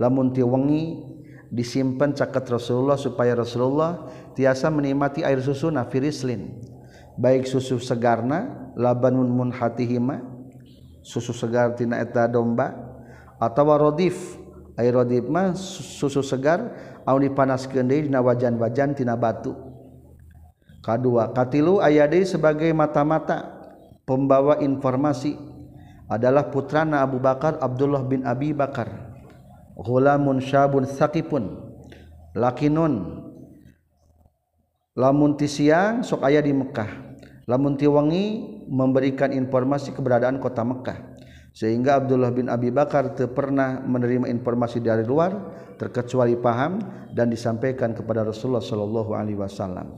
lamun 0.00 0.32
ti 0.32 0.40
wengi 0.40 1.15
disimpan 1.50 2.12
caket 2.12 2.46
Rasulullah 2.50 2.98
supaya 2.98 3.34
Rasulullah 3.34 4.10
tiasa 4.34 4.70
menikmati 4.70 5.22
air 5.22 5.38
susu 5.38 5.70
nafirislin 5.70 6.58
baik 7.16 7.48
susu 7.48 7.80
segarna 7.80 8.70
labanun 8.76 9.30
munhatihima 9.32 10.36
susu 11.06 11.30
segar 11.30 11.78
tina 11.78 12.02
eta 12.02 12.26
domba 12.26 12.74
atau 13.38 13.70
rodif. 13.78 14.42
Air 14.76 14.92
rodif 14.92 15.24
mah 15.24 15.56
susu 15.56 16.20
segar 16.20 16.68
au 17.08 17.16
dipanaskeun 17.16 17.88
deui 17.88 18.10
dina 18.10 18.20
wajan-wajan 18.20 18.92
tina 18.92 19.16
batu. 19.16 19.56
Kadua 20.84 21.32
katilu 21.32 21.80
aya 21.80 22.04
deui 22.04 22.28
sebagai 22.28 22.68
mata-mata. 22.74 23.54
Pembawa 24.06 24.62
informasi 24.62 25.34
adalah 26.06 26.46
putrana 26.54 27.02
Abu 27.02 27.18
Bakar 27.18 27.58
Abdullah 27.58 28.06
bin 28.06 28.22
Abi 28.22 28.54
Bakar. 28.54 29.15
Ghulamun 29.76 30.40
syabun 30.40 30.88
saqipun 30.88 31.60
lakinun. 32.32 33.24
Lamun 34.96 35.36
ti 35.36 35.44
siang 35.44 36.00
sok 36.00 36.24
aya 36.24 36.40
di 36.40 36.56
Mekah. 36.56 36.88
Lamun 37.44 37.76
tiwangi 37.76 38.56
memberikan 38.66 39.28
informasi 39.30 39.92
keberadaan 39.92 40.40
kota 40.40 40.64
Mekah. 40.64 40.98
Sehingga 41.56 42.00
Abdullah 42.00 42.32
bin 42.32 42.48
Abi 42.52 42.68
Bakar 42.68 43.16
pernah 43.32 43.80
menerima 43.80 44.28
informasi 44.28 44.80
dari 44.80 45.04
luar 45.04 45.36
terkecuali 45.80 46.36
paham 46.36 46.80
dan 47.16 47.32
disampaikan 47.32 47.96
kepada 47.96 48.24
Rasulullah 48.24 48.64
sallallahu 48.64 49.12
alaihi 49.16 49.40
wasallam. 49.40 49.96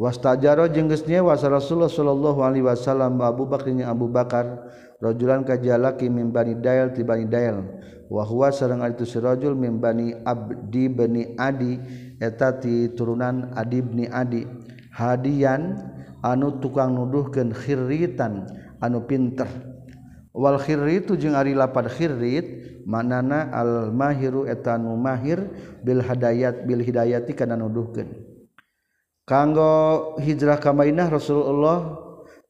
Wastajaro 0.00 0.68
jeung 0.72 0.88
geus 0.90 1.04
nyewa 1.04 1.36
Rasulullah 1.36 1.92
sallallahu 1.92 2.40
alaihi 2.40 2.64
wasallam 2.64 3.20
Abu 3.20 3.48
jeung 3.48 3.84
Abu 3.84 4.08
Bakar 4.08 4.64
Rojulan 5.04 5.44
kajalaki 5.44 6.08
mimbani 6.08 6.56
dail 6.64 6.96
ti 6.96 7.04
bani 7.04 7.28
dail. 7.28 7.60
Wahwa 8.08 8.48
sareng 8.48 8.80
itu 8.88 9.04
si 9.04 9.20
rojul 9.20 9.52
mimbani 9.52 10.16
abdi 10.24 10.88
bani 10.88 11.36
adi 11.36 11.76
eta 12.16 12.56
ti 12.56 12.88
turunan 12.96 13.52
adi 13.52 13.84
bni 13.84 14.08
adi. 14.08 14.48
Hadian 14.96 15.76
anu 16.24 16.56
tukang 16.56 16.96
nuduhkeun 16.96 17.52
khirritan 17.52 18.48
anu 18.80 19.04
pinter. 19.04 19.48
Wal 20.32 20.56
khirritu 20.56 21.20
jeung 21.20 21.36
ari 21.36 21.52
lapad 21.52 21.92
khirrit 21.92 22.80
manana 22.88 23.52
al 23.52 23.92
mahiru 23.92 24.48
eta 24.48 24.80
nu 24.80 24.96
mahir 24.96 25.44
bil 25.84 26.00
hadayat 26.00 26.64
bil 26.64 26.80
hidayati 26.80 27.36
kana 27.36 27.60
nuduhkeun. 27.60 28.08
Kanggo 29.24 30.16
hijrah 30.20 30.60
ka 30.60 30.72
Madinah 30.72 31.08
Rasulullah 31.08 31.96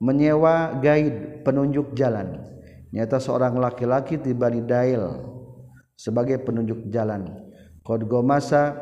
menyewa 0.05 0.77
guide 0.85 1.41
penunjuk 1.41 1.97
jalan. 1.97 2.45
Nyata 2.93 3.17
seorang 3.17 3.57
laki-laki 3.57 4.21
tiba 4.21 4.53
di 4.53 4.61
Dail 4.61 5.01
sebagai 5.97 6.45
penunjuk 6.45 6.93
jalan. 6.93 7.25
Qad 7.81 8.05
gomasa 8.05 8.77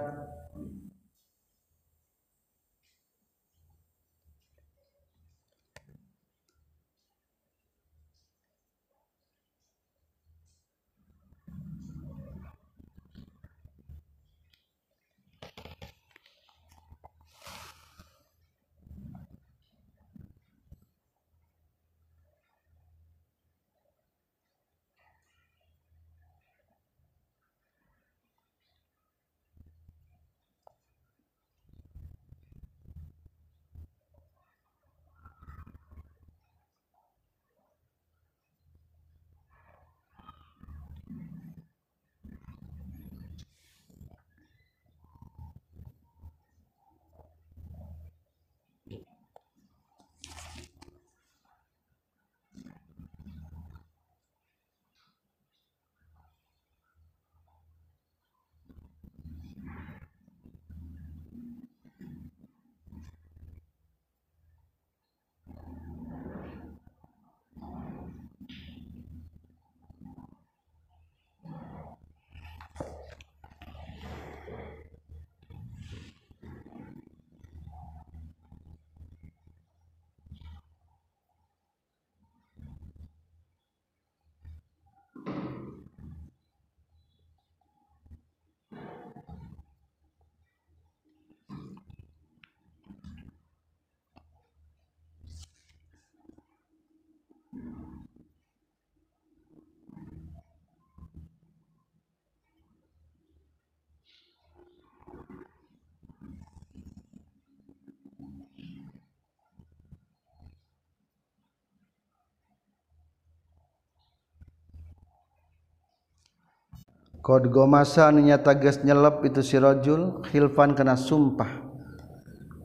Qad 117.23 117.47
gomasa 117.55 118.11
nyata 118.11 118.59
geus 118.59 118.83
nyelep 118.83 119.23
itu 119.23 119.47
si 119.47 119.55
rajul 119.55 120.27
khilfan 120.27 120.75
kana 120.75 120.99
sumpah. 120.99 121.63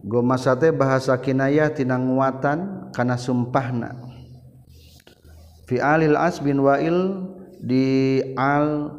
Gomasa 0.02 0.58
teh 0.58 0.74
bahasa 0.74 1.14
kinayah 1.22 1.70
tina 1.70 1.94
nguatan 2.02 2.90
kana 2.90 3.22
sumpahna. 3.22 3.94
Fi 5.70 5.78
alil 5.78 6.18
as 6.18 6.42
bin 6.42 6.66
wa'il 6.66 7.22
di 7.62 8.18
al 8.34 8.98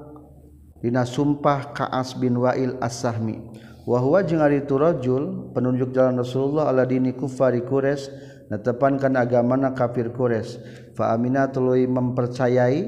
dina 0.79 1.03
sumpah 1.03 1.75
ka 1.75 1.91
as 1.91 2.15
bin 2.15 2.39
wa'il 2.39 2.79
as-sahmi. 2.79 3.43
Wa 3.83 3.99
huwa 3.99 4.23
jeung 4.23 4.39
ari 4.39 4.63
tu 4.63 4.79
rajul 4.79 5.51
penunjuk 5.59 5.91
jalan 5.91 6.23
Rasulullah 6.23 6.71
ala 6.71 6.87
dini 6.87 7.17
kufari 7.19 7.67
Quraisy 7.67 8.13
netepan 8.47 8.95
kana 9.01 9.27
agamana 9.27 9.75
kafir 9.75 10.15
Quraisy. 10.15 10.95
Fa 10.95 11.17
amina 11.17 11.51
tuluy 11.51 11.89
mempercayai 11.89 12.85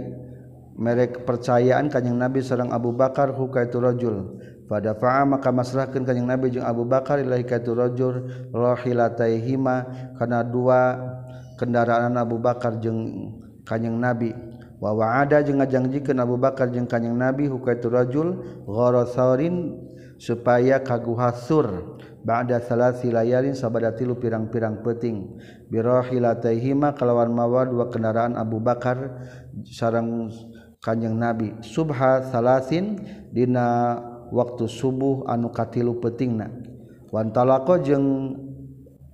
merek 0.80 1.20
kepercayaan 1.20 1.92
kanyang 1.92 2.16
nabi 2.16 2.40
sareng 2.40 2.72
Abu 2.72 2.96
Bakar 2.96 3.36
hukaitu 3.36 3.78
rajul 3.84 4.40
pada 4.64 4.96
fa'a 4.96 5.28
maka 5.28 5.52
masrahkeun 5.52 6.06
kanjing 6.08 6.24
nabi 6.24 6.56
jeung 6.56 6.64
Abu 6.64 6.88
Bakar 6.88 7.20
ilahi 7.20 7.44
kaitu 7.44 7.76
rajul 7.76 8.24
rahilataihima 8.54 9.76
kana 10.16 10.40
dua 10.46 10.96
kendaraan 11.60 12.16
Abu 12.16 12.40
Bakar 12.40 12.80
jeung 12.80 13.34
kanjing 13.68 13.98
nabi. 14.00 14.32
Wa 14.80 14.96
wa'ada 14.96 15.44
jeung 15.44 15.60
ngajangjikeun 15.60 16.16
Abu 16.16 16.40
Bakar 16.40 16.72
jeung 16.72 16.88
kanjing 16.88 17.12
nabi 17.12 17.50
hukaitu 17.50 17.92
rajul 17.92 18.40
gharatsarin 18.64 19.76
supaya 20.16 20.80
kaguhasur 20.80 21.98
ba'da 22.24 22.60
salasi 22.64 23.12
layalin 23.12 23.56
sabada 23.56 23.92
tilu 23.96 24.16
pirang-pirang 24.20 24.84
peting 24.84 25.40
birahilataihima 25.72 26.92
kalawan 26.96 27.32
mawa 27.32 27.68
dua 27.68 27.88
kendaraan 27.92 28.36
Abu 28.36 28.60
Bakar 28.60 29.20
sareng 29.66 30.32
kanjeng 30.80 31.16
nabi. 31.16 31.52
Subha 31.60 32.24
salasin 32.32 32.98
dina 33.30 34.00
waktu 34.32 34.66
subuh 34.66 35.28
anu 35.28 35.52
katilu 35.52 36.00
petingna 36.00 36.48
wantalako 37.10 37.82
jeung 37.82 38.06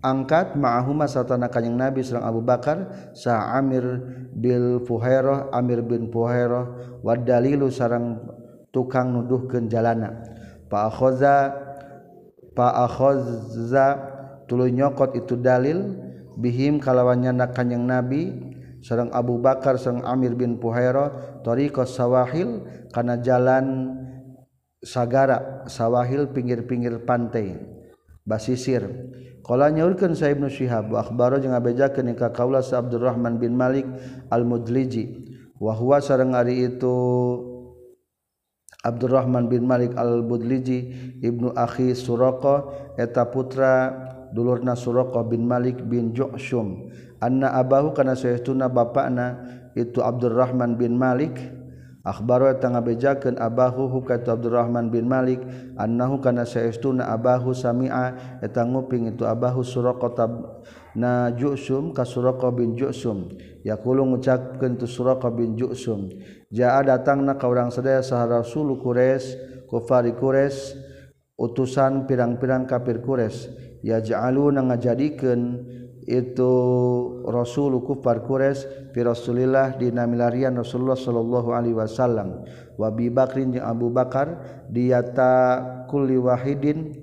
angkat 0.05 0.55
ma'ahuma 0.55 1.09
satana 1.11 1.51
kanjeng 1.51 1.75
nabi 1.75 2.05
sareng 2.05 2.23
Abu 2.23 2.41
Bakar 2.45 3.11
sa 3.17 3.57
Amir 3.59 3.83
bil 4.37 4.85
Fuhairah 4.87 5.51
Amir 5.51 5.83
bin 5.83 6.13
Fuhairah 6.13 7.01
wa 7.03 7.13
dalilu 7.19 7.73
sareng 7.73 8.21
tukang 8.71 9.11
nuduhkeun 9.11 9.67
jalana. 9.67 10.23
Fa 10.71 10.93
akhaza 10.93 11.57
fa 12.53 12.87
akhaza 12.87 13.87
tuluy 14.47 14.71
nyokot 14.71 15.17
itu 15.17 15.35
dalil 15.35 15.97
bihim 16.37 16.79
kalawannya 16.79 17.33
kanjeng 17.57 17.89
nabi 17.89 18.55
sarang 18.83 19.13
Abu 19.13 19.39
Bakar 19.41 19.77
sarang 19.81 20.05
Amir 20.05 20.35
bin 20.35 20.59
Puhaira 20.61 21.41
tariqas 21.45 21.95
sawahil 21.95 22.65
kana 22.93 23.21
jalan 23.21 23.97
sagara 24.85 25.65
sawahil 25.67 26.31
pinggir-pinggir 26.31 27.03
pantai 27.05 27.59
basisir. 28.27 28.87
Qala 29.47 29.71
nyaurkeun 29.71 30.19
sa 30.19 30.27
Ibnu 30.27 30.51
Syihab 30.51 30.91
wa 30.91 31.07
akhbaro 31.07 31.39
jeung 31.39 31.55
abejakeun 31.55 32.11
ka 32.19 32.35
kaula 32.35 32.67
sa 32.67 32.83
Abdurrahman 32.83 33.39
bin 33.39 33.55
Malik 33.55 33.87
al-Mudliji 34.27 35.23
wa 35.63 35.71
huwa 35.71 36.03
sareng 36.03 36.35
ari 36.35 36.67
itu 36.67 36.97
Abdurrahman 38.83 39.47
bin 39.47 39.67
Malik 39.67 39.95
al-Mudliji 39.95 40.91
Ibnu 41.23 41.55
Akhi 41.55 41.95
Suraqa 41.95 42.67
eta 42.99 43.31
putra 43.31 43.95
dulurna 44.35 44.75
Suroko 44.79 45.23
bin 45.27 45.45
Malik 45.45 45.83
bin 45.85 46.15
Joksum 46.15 46.91
anna 47.21 47.53
abahu 47.57 47.93
kana 47.93 48.15
saytuna 48.15 48.71
bapakna 48.71 49.57
itu 49.77 50.01
Abdurrahman 50.01 50.81
bin 50.81 50.97
Malik. 50.97 51.37
Akhbaro 52.07 52.47
tangga 52.63 52.87
bejakeun 52.87 53.35
abahu 53.35 53.91
hukatu 53.91 54.31
Abdurrahman 54.31 54.95
bin 54.95 55.11
Malik. 55.11 55.43
Annahu 55.75 56.23
kana 56.23 56.47
saytuna 56.47 57.11
abahu 57.11 57.51
sami'a 57.51 58.39
eta 58.41 58.63
nguping 58.63 59.11
itu 59.11 59.27
abahu 59.27 59.67
Suroko 59.67 60.15
tab 60.15 60.63
na 60.95 61.35
Juksum 61.35 61.91
ka 61.91 62.07
Suroko 62.07 62.55
bin 62.55 62.79
Juksum 62.79 63.35
yaqulu 63.67 64.07
ngucapkeun 64.07 64.79
tu 64.79 64.87
Suroko 64.87 65.35
bin 65.35 65.59
Juksum 65.59 66.15
jaa 66.49 66.79
datangna 66.87 67.35
ka 67.37 67.51
urang 67.51 67.75
sadaya 67.75 68.01
sah 68.07 68.23
Rasul 68.23 68.79
Quraisy 68.79 69.67
kufari 69.67 70.15
Quraisy 70.15 70.79
utusan 71.37 72.07
pirang-pirang 72.07 72.71
kafir 72.71 73.03
Quraisy. 73.03 73.67
ya 73.87 74.03
yaj'aluna 74.03 74.67
ngajadikeun 74.67 75.63
itu 76.07 76.53
Rasul 77.27 77.83
kufar 77.83 78.23
Quraisy 78.27 78.91
fi 78.95 79.01
Rasulillah 79.03 79.75
dina 79.79 80.07
milarian 80.07 80.55
Rasulullah 80.55 80.99
sallallahu 80.99 81.55
alaihi 81.55 81.79
wasallam. 81.79 82.47
Wa 82.79 82.91
Abi 82.91 83.11
Bakrin 83.11 83.55
jeung 83.55 83.67
Abu 83.67 83.91
Bakar 83.91 84.39
diata 84.71 85.63
kulli 85.91 86.19
wahidin 86.19 86.95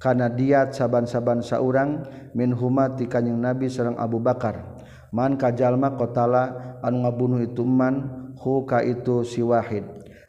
kana 0.00 0.32
diat 0.32 0.72
saban-saban 0.72 1.44
saurang 1.44 2.04
min 2.32 2.52
huma 2.52 2.92
ti 2.96 3.08
kanjing 3.08 3.36
Nabi 3.36 3.68
sareng 3.68 3.96
Abu 4.00 4.20
Bakar. 4.20 4.84
Man 5.12 5.36
kajalma 5.40 5.96
qatala 5.96 6.76
anu 6.80 7.04
ngabunuh 7.04 7.40
itu 7.44 7.64
man 7.64 8.32
hu 8.40 8.64
ka 8.64 8.80
itu 8.80 9.24
si 9.24 9.44
wahid. 9.44 9.84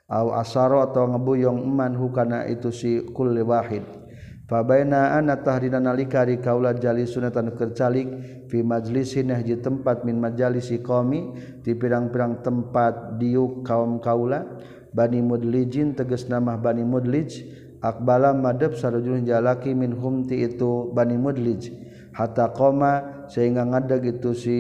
Au 0.08 0.32
asaro 0.36 0.84
atau 0.84 1.04
ngebuyong 1.04 1.68
man 1.68 1.96
hu 1.96 2.12
kana 2.12 2.48
itu 2.48 2.72
si 2.72 3.04
kulli 3.12 3.44
wahid. 3.44 4.07
Fabainaan 4.48 5.28
tahdina 5.44 5.76
nalika 5.76 6.24
di 6.24 6.40
kaula 6.40 6.72
jalisun 6.72 7.28
anu 7.28 7.52
kercalik 7.52 8.08
fi 8.48 8.64
majlisin 8.64 9.28
hiji 9.36 9.60
tempat 9.60 10.08
min 10.08 10.24
majalisi 10.24 10.80
qaumi 10.80 11.36
di 11.60 11.76
pirang-pirang 11.76 12.40
tempat 12.40 13.20
diuk 13.20 13.68
kaum 13.68 14.00
kaula. 14.00 14.48
Bani 14.96 15.20
Mudlijin 15.20 16.00
tegas 16.00 16.32
nama 16.32 16.56
Bani 16.56 16.88
Mudlij. 16.88 17.44
Akbala 17.84 18.32
madep 18.32 18.80
sarujun 18.80 19.28
jalaki 19.28 19.76
min 19.76 19.92
humti 19.92 20.40
itu 20.40 20.96
Bani 20.96 21.20
Mudlij. 21.20 21.68
Hatta 22.16 22.56
qoma 22.56 23.28
sehingga 23.28 23.68
ngadeg 23.68 24.16
itu 24.16 24.32
si 24.32 24.58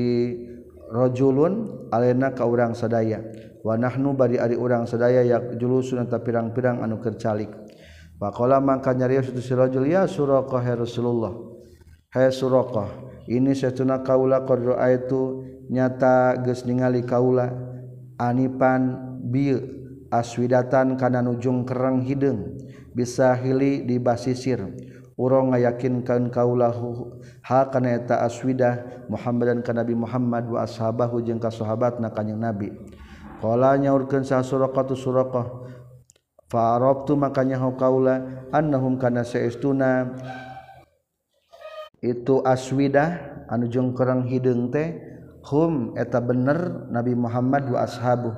rajulun 0.91 1.88
alena 1.95 2.36
ka 2.36 2.43
urang 2.43 2.76
sadaya. 2.76 3.23
Wa 3.63 3.80
nahnu 3.80 4.19
bari 4.19 4.36
ari 4.36 4.60
urang 4.60 4.84
sadaya 4.84 5.23
yak 5.23 5.56
julusun 5.56 6.04
eta 6.04 6.19
pirang-pirang 6.19 6.84
anu 6.84 7.00
kercalik. 7.00 7.50
Pakola 8.17 8.58
mangka 8.58 8.97
nyarios 8.97 9.30
itu 9.30 9.45
si 9.45 9.53
rajul 9.53 9.86
ya 9.86 10.10
suraqah 10.10 10.62
ya 10.65 10.73
Rasulullah. 10.73 11.38
Hai 12.10 12.34
suraqah, 12.34 12.89
ini 13.30 13.53
setuna 13.53 14.01
kaula 14.01 14.41
qad 14.41 14.65
itu 14.89 15.45
nyata 15.69 16.41
geus 16.41 16.65
ningali 16.65 17.06
kaula 17.06 17.53
anipan 18.17 18.97
bi 19.21 19.53
aswidatan 20.10 20.97
kana 20.97 21.21
nujung 21.21 21.62
kereng 21.67 22.01
hideung 22.01 22.58
bisa 22.95 23.36
hili 23.38 23.84
di 23.86 23.99
basisir 23.99 24.65
urang 25.19 25.53
ngayakinkan 25.53 26.32
kaula 26.32 26.71
ha 27.43 27.69
kana 27.69 28.01
eta 28.01 28.23
aswidah 28.23 29.06
Muhammadan 29.12 29.62
ka 29.62 29.75
Nabi 29.75 29.93
Muhammad 29.93 30.49
wa 30.49 30.65
ashabahu 30.65 31.21
jeung 31.21 31.38
ka 31.38 31.53
sahabatna 31.53 32.10
kanjing 32.10 32.39
Nabi. 32.39 32.73
Qala 33.38 33.77
nyaurkeun 33.77 34.25
sa 34.25 34.41
suraqah 34.41 34.84
tu 34.89 34.97
suraqah 34.97 35.66
Farobtu 36.47 37.19
makanya 37.19 37.60
kaula 37.75 38.47
annahum 38.55 38.95
kana 38.95 39.27
saestuna 39.27 40.15
itu 41.99 42.39
aswidah 42.39 43.43
anu 43.51 43.67
jeung 43.67 43.91
kerang 43.91 44.23
hideung 44.23 44.71
teh 44.71 44.95
hum 45.43 45.91
eta 45.99 46.23
bener 46.23 46.88
Nabi 46.88 47.19
Muhammad 47.19 47.67
wa 47.67 47.83
ashabu 47.83 48.31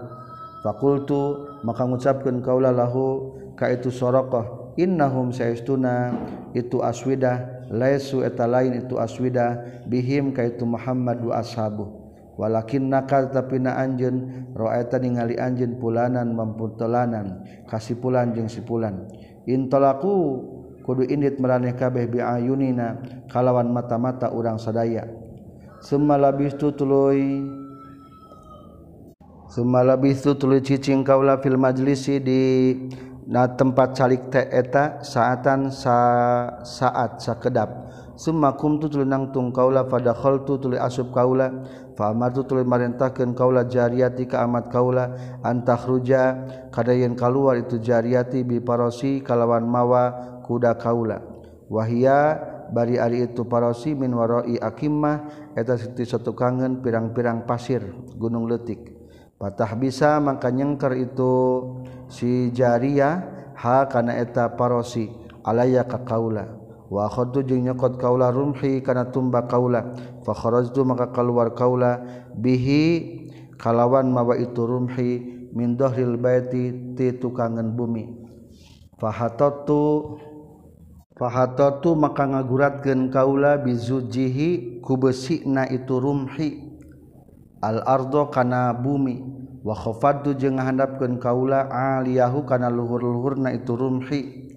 fakultu 0.66 1.54
maka 1.62 1.86
ngucapkeun 1.86 2.42
kaula 2.42 2.74
lahu 2.74 3.38
ka 3.54 3.70
itu 3.70 3.94
soraqah 3.94 4.74
innahum 4.80 5.30
saestuna 5.36 6.16
itu 6.56 6.82
aswidah 6.82 7.70
laisu 7.70 8.26
eta 8.26 8.50
lain 8.50 8.80
itu 8.80 8.98
aswidah 8.98 9.84
bihim 9.86 10.32
ka 10.32 10.48
itu 10.48 10.66
Muhammad 10.66 11.22
wa 11.22 11.38
ashabu 11.38 11.99
walakin 12.40 12.88
nakal 12.88 13.28
tapi 13.28 13.60
na 13.60 13.76
anjen 13.76 14.48
roeta 14.56 14.96
ningali 14.96 15.36
anjen 15.36 15.76
pulanan 15.76 16.32
mamputolanan 16.32 17.44
kasih 17.68 18.00
pulan 18.00 18.32
jeung 18.32 18.48
si 18.48 18.64
pulan 18.64 19.12
intolaku 19.44 20.40
kudu 20.90 21.06
indit 21.06 21.38
meraneh 21.38 21.78
kabeh 21.78 22.10
bi 22.10 22.18
ayunina 22.18 22.98
kalawan 23.30 23.70
mata-mata 23.70 24.34
urang 24.34 24.58
sadaya. 24.58 25.06
Summa 25.80 26.18
labistu 26.18 26.74
tuluy 26.76 27.46
summa 29.48 29.86
labistu 29.86 30.34
tuluy 30.34 30.60
cicing 30.60 31.06
kaula 31.06 31.40
fil 31.40 31.62
majlisi 31.62 32.20
di 32.20 32.42
na 33.30 33.48
tempat 33.48 33.96
calik 33.96 34.28
teh 34.34 34.50
eta 34.50 35.00
saatan 35.06 35.72
sa 35.72 35.96
saat 36.66 37.22
sakedap 37.24 37.70
summa 38.20 38.58
kumtu 38.60 38.92
tuluy 38.92 39.08
nangtung 39.08 39.56
kaula 39.56 39.88
pada 39.88 40.12
khaltu 40.12 40.60
tuluy 40.60 40.82
asup 40.82 41.16
kaula 41.16 41.64
Pamartu 42.00 42.48
tuluy 42.48 42.64
marintahkeun 42.64 43.36
kaula 43.36 43.68
jariyati 43.68 44.24
ka 44.24 44.48
amat 44.48 44.72
kaula 44.72 45.20
antakhruja 45.44 46.48
kada 46.72 46.96
yen 46.96 47.12
kaluar 47.12 47.60
itu 47.60 47.76
jariyati 47.76 48.48
bi 48.48 48.64
parosi 48.64 49.20
kalawan 49.20 49.68
mawa 49.68 50.40
kuda 50.48 50.80
kaula 50.80 51.20
wahia 51.68 52.40
bari 52.72 52.96
ari 52.96 53.28
itu 53.28 53.44
parosi 53.44 54.00
min 54.00 54.16
warai 54.16 54.56
akimmah 54.56 55.52
eta 55.60 55.76
siti 55.76 56.08
satu 56.08 56.32
kangen 56.32 56.80
pirang-pirang 56.80 57.44
pasir 57.44 57.84
gunung 58.16 58.48
letik 58.48 58.96
patah 59.36 59.76
bisa 59.76 60.24
mangka 60.24 60.56
nyengker 60.56 60.96
itu 60.96 61.36
si 62.08 62.48
jariyah 62.56 63.52
ha 63.60 63.92
kana 63.92 64.16
eta 64.16 64.56
parosi 64.56 65.12
alaya 65.44 65.84
ka 65.84 66.08
kaula 66.08 66.59
wakhotu 66.90 67.46
jeung 67.46 67.70
nyokot 67.70 68.02
kaula 68.02 68.34
rumhi 68.34 68.82
kana 68.82 69.14
tumbak 69.14 69.46
kaula 69.46 69.94
fakharajtu 70.26 70.82
maka 70.82 71.14
keluar 71.14 71.54
kaula 71.54 72.02
bihi 72.34 72.84
kalawan 73.62 74.10
mawa 74.10 74.34
itu 74.42 74.66
rumhi 74.66 75.12
min 75.54 75.78
dhahril 75.78 76.18
baiti 76.18 76.94
ti 76.98 77.14
tukangan 77.18 77.74
bumi. 77.78 78.10
Fahatatu 78.98 80.18
fahatatu 81.14 81.94
maka 81.94 82.26
ngaguratkeun 82.26 83.14
kaula 83.14 83.62
bizujihi 83.62 84.82
kubesina 84.82 85.70
itu 85.70 86.02
rumhi 86.02 86.80
al 87.62 87.86
ardo 87.86 88.34
kana 88.34 88.74
bumi. 88.74 89.38
Wa 89.60 89.76
khafadtu 89.76 90.40
jeung 90.40 90.56
handapkeun 90.56 91.20
kaula 91.20 91.68
aliyahu 91.68 92.48
kana 92.48 92.72
luhur-luhurna 92.72 93.52
itu 93.52 93.76
rumhi 93.76 94.49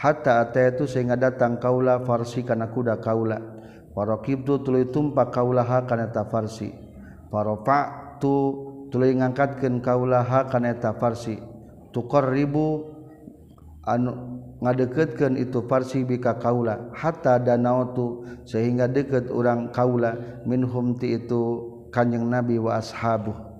hatta 0.00 0.40
ata 0.48 0.72
itu 0.72 0.88
sehingga 0.88 1.20
datang 1.20 1.60
kaula 1.60 2.00
farsi 2.08 2.40
kana 2.40 2.72
kuda 2.72 3.04
kaula. 3.04 3.36
Paraqibtu 3.92 4.64
tuluy 4.64 4.88
tumpak 4.88 5.28
kaula 5.28 5.60
ha 5.60 5.84
kana 5.84 6.08
ta 6.08 6.24
farsi. 6.24 6.72
Parafa'tu 7.28 8.34
tuluy 8.88 9.12
ngangkatkeun 9.12 9.84
kaula 9.84 10.24
ha 10.24 10.48
kana 10.48 10.72
ta 10.80 10.96
farsi. 10.96 11.36
Tuqarribu 11.92 12.96
anu 13.84 14.40
ngadeketkeun 14.64 15.36
itu 15.36 15.68
farsi 15.68 16.08
bika 16.08 16.40
kaula. 16.40 16.88
Hatta 16.96 17.36
danautu 17.36 18.24
sehingga 18.48 18.88
deket 18.88 19.28
urang 19.28 19.68
kaula. 19.68 20.42
Minhum 20.48 20.96
ti 20.96 21.20
itu 21.20 21.68
kanjeng 21.92 22.30
nabi 22.30 22.56
wa 22.56 22.78
ashabu 22.78 23.50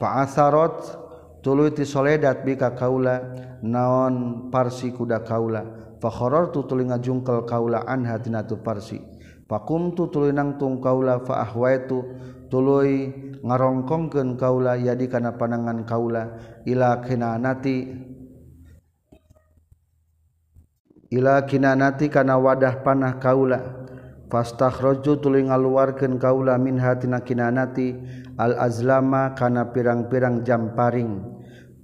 fa'asarat 0.00 0.96
tuluy 1.40 1.72
ti 1.72 1.88
soledat 1.88 2.44
bika 2.44 2.76
kaula 2.76 3.20
naon 3.64 4.48
parsi 4.52 4.92
kuda 4.92 5.24
kaula. 5.24 5.64
Fakharartu 6.00 6.64
tuluy 6.64 6.88
ngajungkel 6.88 7.44
kaula 7.44 7.84
anha 7.84 8.16
tina 8.20 8.40
tu 8.44 8.56
parsi. 8.60 9.00
Pakumtu 9.44 10.08
tuluy 10.08 10.32
nangtung 10.32 10.80
kaula 10.80 11.20
fa 11.26 11.44
ahwaitu 11.44 12.06
tuluy 12.48 13.12
ngarongkongkeun 13.44 14.40
kaula 14.40 14.80
yadi 14.80 15.10
kana 15.12 15.36
panangan 15.36 15.84
kaula. 15.84 16.40
Ila 16.64 17.04
kinanati 17.04 17.76
ila 21.10 21.44
kinanati 21.44 22.06
kana 22.08 22.40
wadah 22.40 22.80
panah 22.80 23.20
kaula. 23.20 23.60
Fastakhroju 24.30 25.18
tuluy 25.18 25.42
ngaluarkeun 25.42 26.22
kaula 26.22 26.54
min 26.54 26.78
hatina 26.78 27.18
kinanati 27.26 27.98
al-azlama 28.40 29.36
kana 29.36 29.68
pirang-pirang 29.68 30.40
jam 30.40 30.72
paring. 30.72 31.20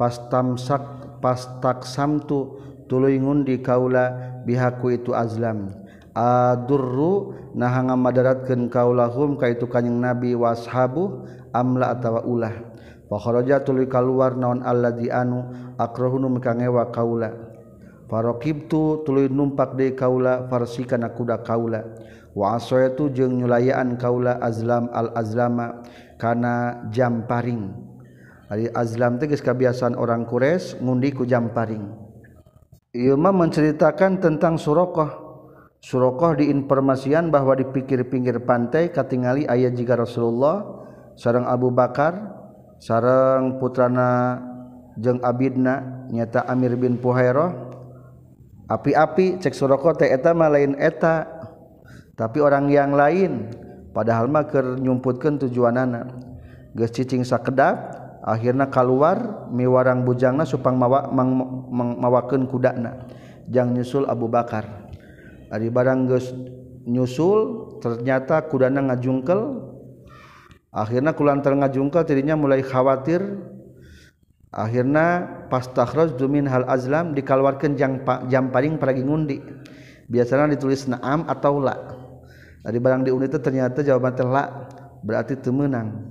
Pastamsak 0.01 1.21
pastaksamtu 1.21 2.61
tuluy 2.89 3.21
ngundi 3.21 3.61
kaula 3.61 4.41
bihaku 4.49 4.97
itu 4.97 5.13
azlam. 5.13 5.73
Adurru 6.17 7.37
naha 7.53 7.93
ngamadaratkeun 7.93 8.73
kaulahum 8.73 9.37
ka 9.37 9.53
itu 9.53 9.69
kanjing 9.69 10.01
nabi 10.01 10.33
washabu 10.33 11.29
amla 11.53 11.93
atawa 11.93 12.25
ulah. 12.25 12.57
Fa 13.09 13.17
kharaja 13.21 13.61
tuluy 13.61 13.85
kaluar 13.85 14.33
naon 14.33 14.65
alladzi 14.65 15.13
anu 15.13 15.45
akrahunu 15.77 16.33
mikangewa 16.41 16.89
kaula. 16.89 17.33
Farokibtu 18.09 19.05
tuluy 19.05 19.29
numpak 19.29 19.77
deui 19.77 19.93
kaula 19.93 20.49
farsikana 20.49 21.13
kuda 21.13 21.45
kaula. 21.45 21.85
Wa 22.37 22.61
asayatu 22.61 23.09
jeung 23.17 23.41
nyulayaan 23.41 23.97
kaula 23.97 24.37
azlam 24.45 24.93
al 24.93 25.09
azlama 25.17 25.81
kana 26.17 26.87
jamparing 26.91 27.87
Ari 28.47 28.71
azlam 28.71 29.19
teges 29.19 29.43
kebiasaan 29.43 29.99
orang 29.99 30.23
Quraisy 30.23 30.79
ngundi 30.79 31.11
ku 31.11 31.27
jam 31.27 31.51
paring. 31.51 31.83
Menceritakan 33.19 34.23
tentang 34.23 34.55
Surokoh. 34.55 35.27
Surokoh 35.83 36.39
diinformasian 36.39 37.29
bahwa 37.29 37.59
di 37.59 37.67
pinggir-pinggir 37.67 38.47
pantai 38.47 38.95
katingali 38.95 39.45
ayat 39.51 39.75
jika 39.75 39.99
Rasulullah 39.99 40.63
sarang 41.19 41.47
Abu 41.47 41.75
Bakar 41.75 42.17
sarang 42.81 43.61
putrana 43.61 44.41
jeng 44.97 45.21
Abidna 45.21 46.07
nyata 46.15 46.47
Amir 46.47 46.79
bin 46.79 47.03
Puhairah. 47.03 47.67
Api-api 48.67 49.43
cek 49.43 49.59
Surokoh 49.59 49.99
teh 49.99 50.07
eta 50.07 50.31
mah 50.31 50.55
lain 50.55 50.79
eta. 50.79 51.27
Tapi 52.15 52.39
orang 52.41 52.71
yang 52.71 52.95
lain 52.95 53.51
padahal 53.97 54.29
maker 54.29 54.77
nyumputkan 54.77 55.41
tujuan 55.41 55.81
anak 55.81 56.13
ges 56.77 56.93
cicing 56.93 57.25
sakedap 57.25 57.97
akhirnya 58.21 58.69
keluar 58.69 59.49
miwarang 59.49 60.05
bujangna 60.05 60.45
supang 60.45 60.77
mawa, 60.77 61.09
mang, 61.09 61.33
mang, 61.73 61.97
mawakan 61.97 62.45
kudakna 62.45 63.09
jang 63.51 63.75
nyusul 63.75 64.07
Abu 64.11 64.27
Bakar. 64.27 64.91
Ari 65.51 65.71
barang 65.71 66.11
geus 66.11 66.35
nyusul 66.87 67.71
ternyata 67.79 68.43
kudana 68.51 68.83
ngajungkel. 68.93 69.63
Akhirnya 70.75 71.17
kulantar 71.17 71.57
ngajungkel 71.57 72.05
tadinya 72.05 72.37
mulai 72.37 72.61
khawatir. 72.61 73.23
Akhirnya 74.51 75.27
pas 75.53 75.69
takhraj 75.69 76.17
dumin 76.17 76.49
hal 76.49 76.65
azlam 76.67 77.13
dikaluarkan 77.13 77.77
jam, 77.77 78.01
jam 78.29 78.49
paling 78.51 78.81
pergi 78.81 79.03
ngundi. 79.05 79.39
Biasanya 80.07 80.55
ditulis 80.55 80.87
naam 80.87 81.27
atau 81.27 81.59
la' 81.59 81.96
Tadi 82.67 82.83
barang 82.83 83.07
di 83.07 83.15
unit 83.15 83.31
itu 83.31 83.39
ternyata 83.39 83.79
jawaban 83.79 84.19
telak 84.19 84.51
berarti 85.07 85.39
temenang. 85.39 86.03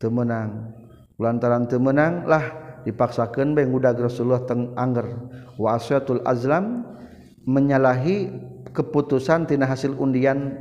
Temenang. 0.00 0.72
Lantaran 1.20 1.68
temenang 1.68 2.24
lah 2.24 2.48
dipaksakan 2.88 3.52
beng 3.52 3.76
udah 3.76 3.92
Rasulullah 3.92 4.40
teng 4.48 4.72
angger. 4.72 5.04
Wasyatul 5.60 6.24
azlam 6.24 6.88
menyalahi 7.44 8.32
keputusan 8.72 9.44
tina 9.44 9.68
hasil 9.68 9.92
undian 10.00 10.56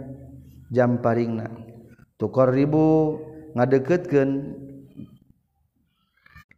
jam 0.68 1.00
paringna. 1.00 1.48
Tukar 2.20 2.52
ribu 2.52 3.16
ngadeketkeun. 3.56 4.60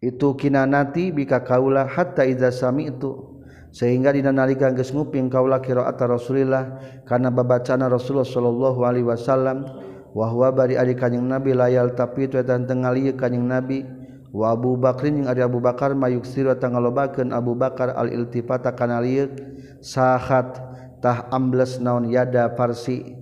Itu 0.02 0.34
kinanati 0.34 1.14
bika 1.14 1.46
kaula 1.46 1.86
hatta 1.86 2.26
idza 2.26 2.50
sami 2.50 2.90
itu 2.90 3.33
sehingga 3.74 4.14
dinanalikan 4.14 4.78
geus 4.78 4.94
nguping 4.94 5.34
kaula 5.34 5.58
qiraat 5.58 5.98
Rasulillah 5.98 6.78
kana 7.10 7.34
babacana 7.34 7.90
Rasulullah 7.90 8.30
sallallahu 8.30 8.80
alaihi 8.86 9.10
wasallam 9.10 9.66
wa 10.14 10.30
huwa 10.30 10.54
bari 10.54 10.78
ari 10.78 10.94
kanjing 10.94 11.26
Nabi 11.26 11.58
layal 11.58 11.98
tapi 11.98 12.30
itu 12.30 12.38
eta 12.38 12.54
teu 12.62 12.78
ngalieu 12.78 13.18
kanjing 13.18 13.50
Nabi 13.50 13.82
wa 14.30 14.54
Abu 14.54 14.78
Bakrin 14.78 15.26
jeung 15.26 15.30
ari 15.30 15.42
Abu 15.42 15.58
Bakar 15.58 15.98
mayuk 15.98 16.22
sira 16.22 16.54
tangalobakeun 16.54 17.34
Abu 17.34 17.58
Bakar 17.58 17.98
al 17.98 18.14
iltifata 18.14 18.78
kana 18.78 19.02
lieu 19.02 19.34
sahat 19.82 20.54
tah 21.02 21.26
ambles 21.34 21.82
naon 21.82 22.14
yada 22.14 22.54
farsi 22.54 23.18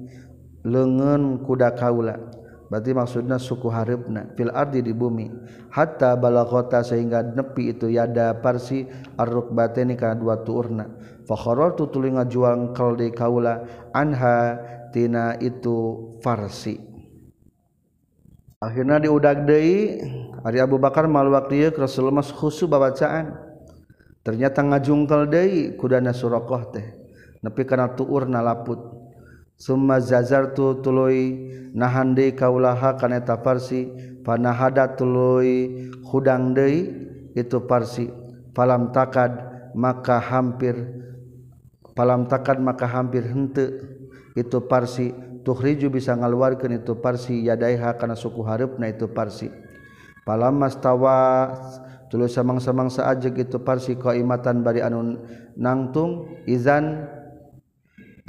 leungeun 0.68 1.48
kuda 1.48 1.80
kaula. 1.80 2.41
Berarti 2.72 2.96
maksudnya 2.96 3.36
suku 3.36 3.68
haribna 3.68 4.32
fil 4.40 4.48
ardi 4.48 4.80
di 4.80 4.96
bumi. 4.96 5.28
Hatta 5.76 6.16
balaghata 6.16 6.80
sehingga 6.88 7.20
nepi 7.20 7.76
itu 7.76 7.92
yada 7.92 8.40
parsi 8.40 8.88
ar-rukbateni 9.20 10.00
kana 10.00 10.16
dua 10.16 10.40
tuurna. 10.40 10.88
Fa 11.28 11.36
kharatu 11.36 11.92
tuluy 11.92 12.16
ngajual 12.16 12.72
kaula 13.12 13.68
anha 13.92 14.56
tina 14.96 15.36
itu 15.44 16.16
farsi. 16.24 16.80
Akhirnya 18.64 19.04
diudag 19.04 19.44
deui 19.44 20.00
ari 20.48 20.64
Abu 20.64 20.80
Bakar 20.80 21.12
mal 21.12 21.28
waktu 21.28 21.66
ieu 21.66 21.76
Rasulullah 21.76 22.24
khusu 22.24 22.72
babacaan 22.72 23.36
ternyata 24.24 24.64
ngajungkel 24.64 25.28
deui 25.28 25.76
kudana 25.76 26.16
suraqah 26.16 26.64
teh. 26.72 26.88
Nepi 27.44 27.68
kana 27.68 27.92
tuurna 27.98 28.40
laput 28.40 29.01
Summa 29.62 30.02
zazartu 30.02 30.82
tuluy 30.82 31.38
nahande 31.78 32.34
kaulaha 32.34 32.98
kana 32.98 33.22
eta 33.22 33.38
farsi 33.46 33.94
panahada 34.26 34.98
tuluy 34.98 35.86
hudang 36.02 36.58
deui 36.58 36.90
itu 37.38 37.62
farsi 37.70 38.10
falam 38.58 38.90
takad 38.90 39.38
maka 39.78 40.18
hampir 40.18 40.74
falam 41.94 42.26
takad 42.26 42.58
maka 42.58 42.90
hampir 42.90 43.22
henteu 43.22 43.86
itu 44.34 44.58
farsi 44.66 45.14
tukhriju 45.46 45.94
bisa 45.94 46.18
ngaluarkeun 46.18 46.82
itu 46.82 46.98
farsi 46.98 47.46
yadaiha 47.46 48.02
kana 48.02 48.18
suku 48.18 48.42
hareupna 48.42 48.90
itu 48.90 49.14
farsi 49.14 49.54
falam 50.26 50.58
mastawa 50.58 51.54
tuluy 52.10 52.34
samang-samang 52.34 52.90
saajeg 52.90 53.46
itu 53.46 53.62
farsi 53.62 53.94
qaimatan 53.94 54.66
bari 54.66 54.82
anu 54.82 55.22
nangtung 55.54 56.34
izan 56.50 57.21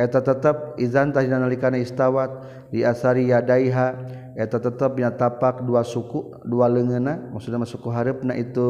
eta 0.02 0.18
tetap 0.18 0.74
izantah 0.82 1.22
nalikana 1.22 1.78
istawat 1.78 2.42
di 2.74 2.82
asari 2.82 3.30
yadaiha. 3.30 4.20
Eta 4.32 4.56
tetap 4.56 4.96
nya 4.96 5.12
tapak 5.12 5.60
dua 5.60 5.84
suku 5.84 6.40
dua 6.48 6.64
leungena 6.64 7.20
maksudna 7.30 7.68
suku 7.68 7.92
hareupna 7.92 8.32
itu 8.32 8.68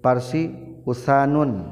parsi 0.00 0.48
usanun. 0.88 1.68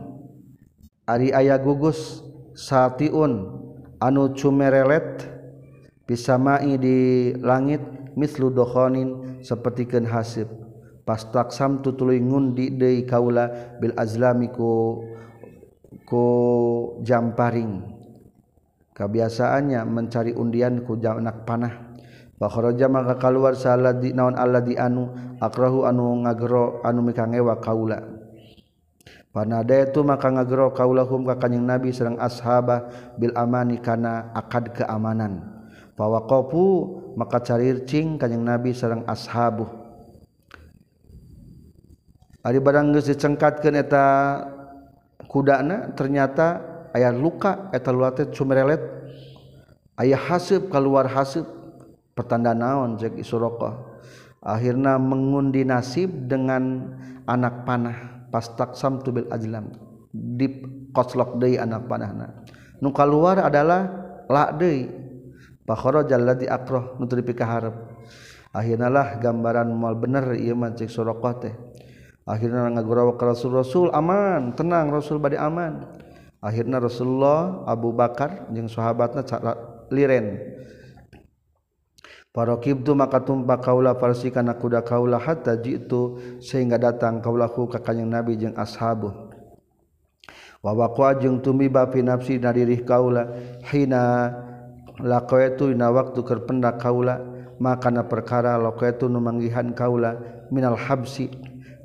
Ari 1.09 1.33
aya 1.33 1.57
gugus 1.57 2.21
satiun 2.53 3.49
anu 3.97 4.37
cumerelet 4.37 5.25
pisamai 6.05 6.77
di 6.77 7.33
langit 7.41 7.81
mislu 8.13 8.53
dokhonin 8.53 9.41
sapertikeun 9.41 10.05
hasib. 10.05 10.53
Pastaksam 11.09 11.81
tutuluy 11.81 12.21
ngundi 12.21 12.77
deui 12.77 13.09
kaula 13.09 13.49
bil 13.81 13.97
azlamiku 13.97 15.01
ku 16.05 16.25
jamparing. 17.01 17.98
kebiasaannya 18.99 19.87
mencari 19.87 20.35
undian 20.35 20.83
ku 20.83 20.99
anak 20.99 21.47
panah. 21.47 21.95
Pakroja 22.39 22.87
maka 22.87 23.19
keluar 23.19 23.59
salah 23.59 23.99
di 23.99 24.15
naon 24.15 24.39
Allah 24.39 24.63
di 24.63 24.79
anu 24.79 25.11
akrahu 25.43 25.87
anu 25.87 26.23
ngagero 26.23 26.83
anu 26.87 27.03
mikangewa 27.03 27.59
kaula. 27.59 27.99
Panada 29.35 29.75
itu 29.75 30.07
maka 30.07 30.31
ngagero 30.31 30.71
kaulahum 30.71 31.27
ka 31.27 31.39
kanjing 31.39 31.67
nabi 31.67 31.91
serang 31.91 32.15
ashaba 32.19 32.91
bil 33.19 33.35
amani 33.35 33.83
kana 33.83 34.31
akad 34.39 34.71
keamanan. 34.71 35.47
Pawaqafu 35.99 36.67
maka 37.19 37.43
carircing 37.43 38.23
kanjing 38.23 38.47
nabi 38.47 38.71
serang 38.71 39.03
ashabu. 39.11 39.67
Ari 42.47 42.63
barang 42.63 42.95
geus 42.95 43.11
dicengkatkeun 43.11 43.83
eta 43.83 44.07
kudana 45.27 45.91
ternyata 45.99 46.78
ayaah 46.99 47.15
luka 47.15 47.71
eta 47.71 47.95
luate 47.95 48.27
cumerelet 48.35 48.83
ayaah 49.95 50.35
hasib 50.35 50.67
keluar 50.67 51.07
hasib 51.07 51.47
pertanda 52.19 52.51
naon 52.53 52.99
jek 52.99 53.15
isurokoh 53.15 53.89
akhirnya 54.43 54.99
mengundi 54.99 55.63
nasib 55.63 56.27
dengan 56.27 56.95
anak 57.29 57.69
panah. 57.69 57.99
Pastak 58.29 58.77
tubil 59.05 59.25
ajlam. 59.33 59.73
Di 60.13 60.61
koslok 60.93 61.41
deui 61.41 61.57
anak 61.57 61.89
panahna. 61.89 62.45
Nu 62.81 62.93
keluar 62.93 63.41
adalah 63.41 63.89
la 64.29 64.53
deui. 64.53 64.89
Fakharaja 65.69 66.17
allazi 66.17 66.49
akrah 66.49 66.97
nu 66.97 67.05
teu 67.05 67.21
dipikaharep 67.21 67.77
akhirna 68.57 68.89
lah 68.89 69.21
gambaran 69.21 69.69
moal 69.69 70.01
bener 70.01 70.33
ieu 70.41 70.57
mah 70.57 70.73
cek 70.73 70.89
suraqah 70.89 71.35
teh. 71.45 71.55
Akhirna 72.25 72.73
ngagurawa 72.73 73.21
ka 73.21 73.29
rasul 73.29 73.53
rasul 73.53 73.93
aman 73.93 74.57
tenang 74.57 74.89
rasul 74.89 75.21
bade 75.21 75.37
aman. 75.37 75.85
akhirnya 76.39 76.79
Rasulullah 76.83 77.67
Abu 77.67 77.91
Bakar 77.95 78.51
jeung 78.55 78.71
sahabatna 78.71 79.27
liren. 79.91 80.59
Parokibtu 82.29 82.95
maka 82.95 83.25
tumpak 83.25 83.67
kaula 83.67 83.99
farsi 83.99 84.31
kana 84.31 84.55
kuda 84.55 84.85
kaula 84.87 85.19
hatta 85.19 85.59
jitu 85.59 86.21
sehingga 86.39 86.79
datang 86.79 87.19
kaulahu 87.19 87.67
ka 87.67 87.83
kanjeng 87.83 88.07
Nabi 88.07 88.39
jeung 88.39 88.55
ashabu 88.55 89.11
wawakwa 90.63 91.19
jeung 91.19 91.43
tumiba 91.43 91.89
fi 91.91 92.05
nafsi 92.05 92.39
nadirih 92.39 92.85
kaula 92.87 93.33
hina 93.73 94.35
laqaitu 95.03 95.73
na 95.75 95.91
waktu 95.91 96.21
kerpendak 96.23 96.79
kaula 96.79 97.19
maka 97.59 97.91
na 97.91 98.07
perkara 98.07 98.55
laqaitu 98.61 99.11
nu 99.11 99.19
manggihan 99.19 99.75
kaula 99.75 100.45
minal 100.53 100.79
habsi 100.79 101.33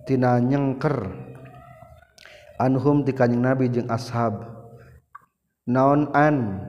tina 0.05 0.37
nyengker. 0.37 1.32
anhum 2.63 3.03
di 3.03 3.11
kanjing 3.11 3.43
nabi 3.43 3.67
jeung 3.67 3.91
ashab. 3.91 4.47
Naon 5.67 6.07
an? 6.15 6.63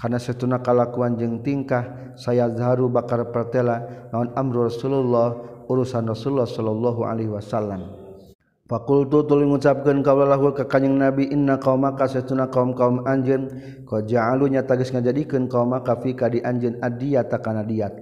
Karena 0.00 0.16
setuna 0.16 0.64
kalakuan 0.64 1.20
jeung 1.20 1.44
tingkah 1.44 2.16
saya 2.16 2.48
zaharu 2.48 2.88
bakar 2.88 3.28
pertela 3.28 4.08
naon 4.08 4.32
amru 4.32 4.64
Rasulullah 4.64 5.36
urusan 5.68 6.08
Rasulullah 6.08 6.48
sallallahu 6.48 7.04
alaihi 7.04 7.28
wasallam. 7.28 8.00
Fakultu 8.64 9.28
tuluy 9.28 9.44
ngucapkeun 9.44 10.00
kaula 10.00 10.40
ka 10.56 10.64
kanjing 10.64 10.96
Nabi 10.96 11.28
inna 11.28 11.60
qaumaka 11.60 12.08
satuna 12.08 12.48
kaum-kaum 12.48 13.04
anjeun 13.04 13.52
ka 13.84 14.00
ja'alu 14.00 14.56
nya 14.56 14.64
tagis 14.64 14.88
ngajadikeun 14.88 15.52
qaumaka 15.52 16.00
fi 16.00 16.16
ka 16.16 16.32
di 16.32 16.40
anjeun 16.40 16.80
adiyat 16.80 17.28
kana 17.44 17.60
diat 17.60 17.92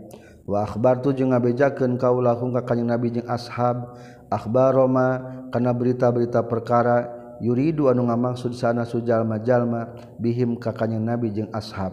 wa 0.47 0.63
akhbartu 0.63 1.19
jeung 1.19 1.35
ngabejakeun 1.35 1.99
kaula 1.99 2.39
ka 2.39 2.63
kanjing 2.63 2.87
Nabi 2.87 3.11
jeung 3.11 3.27
ashab. 3.27 3.99
Akhbaroma 4.33 5.21
kana 5.53 5.77
berita-berita 5.77 6.41
perkara 6.49 7.22
yuridu 7.43 7.91
anu 7.91 8.07
ngamaksud 8.07 8.55
sana 8.55 8.87
sujallma 8.87 9.43
jalma 9.43 9.91
bihim 10.23 10.55
kakanyang 10.57 11.03
nabi 11.03 11.35
jeung 11.35 11.51
ashab. 11.51 11.91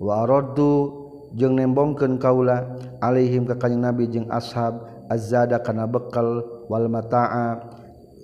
Waroddu 0.00 1.04
jeung 1.36 1.60
nembongkeun 1.60 2.16
kaula 2.16 2.64
alaihim 3.04 3.44
kakanyang 3.44 3.92
nabi 3.92 4.08
jeung 4.08 4.32
ashab 4.32 4.80
azzada 5.12 5.60
kana 5.60 5.84
bekal 5.84 6.42
wal 6.72 6.88
mata'a 6.88 7.68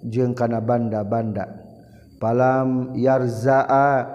jeung 0.09 0.33
kana 0.33 0.65
banda-banda. 0.65 1.61
Palam 2.17 2.97
yarzaa 2.97 4.09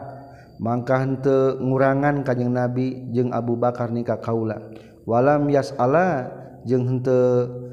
mangka 0.57 1.05
henteu 1.05 1.61
ngurangan 1.61 2.25
kanjing 2.25 2.49
nabi 2.49 3.05
jeung 3.13 3.29
Abu 3.29 3.53
Bakar 3.55 3.93
nikah 3.93 4.17
kaula. 4.17 4.57
Walam 5.05 5.49
yasala 5.53 6.29
jeung 6.65 6.85
henteu 6.85 7.68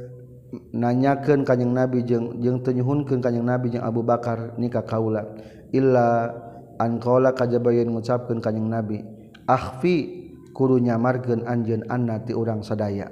nanyakan 0.71 1.43
kanyang 1.43 1.73
nabi 1.75 2.07
jeng 2.07 2.39
jeng 2.39 2.63
tenyuhunkan 2.63 3.19
kanyang 3.19 3.47
nabi 3.47 3.75
jeng 3.75 3.83
Abu 3.83 4.07
Bakar 4.07 4.55
nikah 4.57 4.87
kaula 4.87 5.27
illa 5.75 6.31
ankola 6.79 7.35
kajabayan 7.35 7.91
mengucapkan 7.91 8.39
kanyang 8.39 8.69
nabi 8.71 9.03
ahfi 9.51 10.27
kuru 10.55 10.79
nyamarkan 10.79 11.45
anjen 11.45 11.83
anna 11.91 12.23
ti 12.23 12.33
orang 12.33 12.63
sadaya 12.63 13.11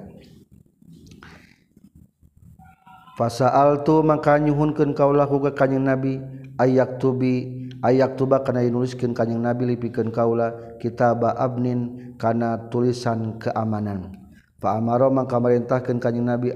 Fasaal 3.15 3.87
tu 3.87 4.03
maka 4.03 4.35
nyuhunkan 4.35 4.91
kaulah 4.91 5.23
huga 5.23 5.55
kanyang 5.55 5.87
nabi 5.87 6.19
ayak 6.59 6.99
tubi 6.99 7.63
ayak 7.79 8.19
tuba 8.19 8.43
kana 8.43 8.59
nuliskan 8.67 9.15
kanyang 9.15 9.39
nabi 9.39 9.71
lipikan 9.71 10.11
kaulah 10.11 10.51
kitaba 10.83 11.31
abnin 11.39 12.11
kana 12.19 12.67
tulisan 12.67 13.39
keamanan. 13.39 14.19
Pak 14.59 14.67
Amaro 14.67 15.07
maka 15.15 15.39
merintahkan 15.39 15.95
kanyang 15.95 16.27
nabi 16.27 16.51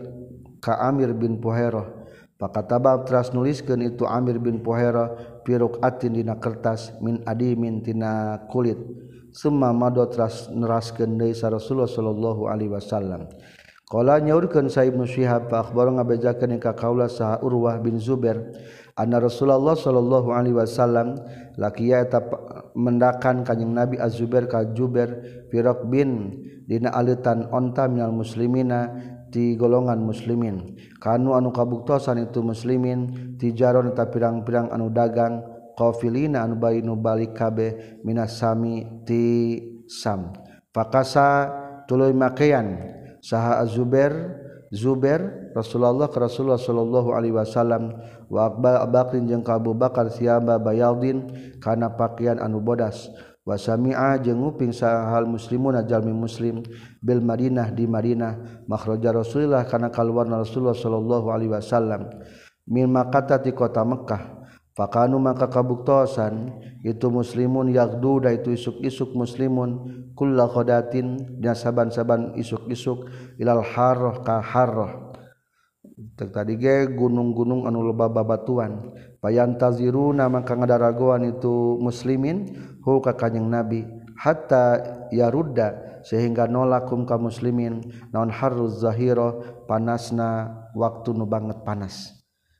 ka 0.59 0.77
Amir 0.85 1.11
bin 1.15 1.39
Puherah 1.41 1.99
pakataba 2.39 3.03
teras 3.03 3.35
nuliskan 3.35 3.83
itu 3.83 4.07
Amir 4.07 4.39
bin 4.39 4.63
Puherah 4.63 5.11
piruk 5.43 5.77
atin 5.83 6.15
dina 6.15 6.39
kertas 6.39 6.95
min 7.03 7.19
adimin 7.27 7.83
tina 7.83 8.39
kulit. 8.47 8.79
Semua 9.35 9.75
madu 9.75 10.01
teras 10.09 10.49
neraskeun 10.49 11.19
deui 11.19 11.35
Rasulullah 11.35 11.91
sallallahu 11.91 12.49
alaihi 12.49 12.73
wasallam. 12.73 13.29
Kala 13.89 14.21
nyaurkeun 14.21 14.69
Sa 14.69 14.85
Ibnu 14.85 15.05
Syihab 15.05 15.49
fa 15.49 15.65
akhbaru 15.65 15.97
ngabejakeun 15.97 16.61
ka 16.61 16.77
kaula 16.77 17.09
saha 17.09 17.41
Urwah 17.41 17.81
bin 17.81 17.97
Zubair 17.97 18.37
anna 18.93 19.17
Rasulullah 19.17 19.73
sallallahu 19.73 20.29
alaihi 20.29 20.53
wasallam 20.53 21.17
laqiya 21.57 22.05
eta 22.05 22.21
mendakan 22.77 23.41
kanjing 23.41 23.73
Nabi 23.73 23.97
Az-Zubair 23.97 24.45
ka 24.45 24.61
Jubair 24.77 25.41
fi 25.49 25.57
bin 25.89 26.37
dina 26.69 26.93
alitan 26.93 27.49
onta 27.49 27.89
minal 27.89 28.13
muslimina 28.13 28.93
di 29.29 29.55
golongan 29.55 30.01
muslimin. 30.01 30.75
Kanu 30.97 31.37
anu 31.37 31.53
kabuktosan 31.53 32.19
itu 32.21 32.43
muslimin 32.43 33.33
tijaron 33.37 33.93
eta 33.93 34.09
pirang-pirang 34.09 34.73
anu 34.73 34.89
dagang 34.89 35.41
qafilina 35.77 36.43
anu 36.43 36.59
bari 36.59 36.83
nu 36.83 36.99
balik 36.99 37.37
kabeh 37.37 38.01
minasami 38.03 39.05
ti 39.07 39.57
sam. 39.87 40.33
Fakasa 40.69 41.49
tuluy 41.87 42.13
makean 42.13 42.77
saha 43.23 43.63
azubair 43.63 44.39
Zubair 44.69 45.49
Rasulullah 45.57 46.05
ke 46.13 46.21
Rasulullah 46.21 46.61
sallallahu 46.61 47.09
alaihi 47.09 47.33
wasallam 47.33 47.89
wa 48.29 48.45
Akbar 48.45 48.85
Bakrin 48.85 49.25
jeung 49.25 49.41
Abu 49.49 49.73
Bakar 49.73 50.13
siaba 50.13 50.61
bayaldin 50.61 51.25
kana 51.57 51.89
pakaian 51.97 52.37
anu 52.37 52.61
bodas. 52.61 53.09
wasamia 53.49 54.13
jeung 54.21 54.45
nguping 54.45 54.69
sahal 54.69 55.25
muslimun 55.25 55.73
jalmi 55.89 56.13
muslim 56.13 56.61
bil 57.01 57.17
Madinah 57.17 57.73
di 57.73 57.89
Madinah. 57.89 58.65
Makhraja 58.69 59.09
Rasulillah 59.09 59.65
kana 59.65 59.89
kaluar 59.89 60.29
Rasulullah 60.29 60.77
sallallahu 60.77 61.33
alaihi 61.33 61.49
wasallam. 61.49 62.05
Min 62.69 62.93
Makkah 62.93 63.41
ti 63.41 63.49
kota 63.49 63.81
Mekkah 63.81 64.37
fakanu 64.79 65.19
maka 65.19 65.51
kabuktosan 65.51 66.55
itu 66.87 67.11
muslimun 67.11 67.67
yagdu 67.75 68.23
da 68.23 68.31
itu 68.31 68.53
isuk-isuk 68.53 69.17
muslimun. 69.17 70.05
Kulla 70.13 70.47
khodatin 70.47 71.39
dan 71.41 71.55
saban-saban 71.57 72.37
isuk-isuk. 72.37 73.09
Ilal 73.41 73.65
harrah 73.65 74.21
ka 74.21 74.39
harrah. 74.39 75.09
tadi 76.15 76.59
ge 76.59 76.91
gunung-gunung 76.91 77.67
anu 77.69 77.83
loba 77.85 78.11
babatuan. 78.11 78.91
Payantaziruuna 79.19 80.31
maka 80.31 80.55
ngadaragoan 80.55 81.27
itu 81.27 81.79
muslimin 81.79 82.55
hu 82.83 83.03
ka 83.03 83.15
kanjing 83.15 83.47
nabi. 83.47 83.83
Hatta 84.19 84.79
yarudda 85.15 86.01
sehingga 86.03 86.47
nolakum 86.47 87.07
ka 87.07 87.15
muslimin. 87.19 87.83
Naon 88.11 88.31
harruz 88.31 88.83
zahiro 88.83 89.43
panasna 89.67 90.59
waktu 90.75 91.15
nu 91.15 91.23
banget 91.27 91.63
panas. 91.63 92.19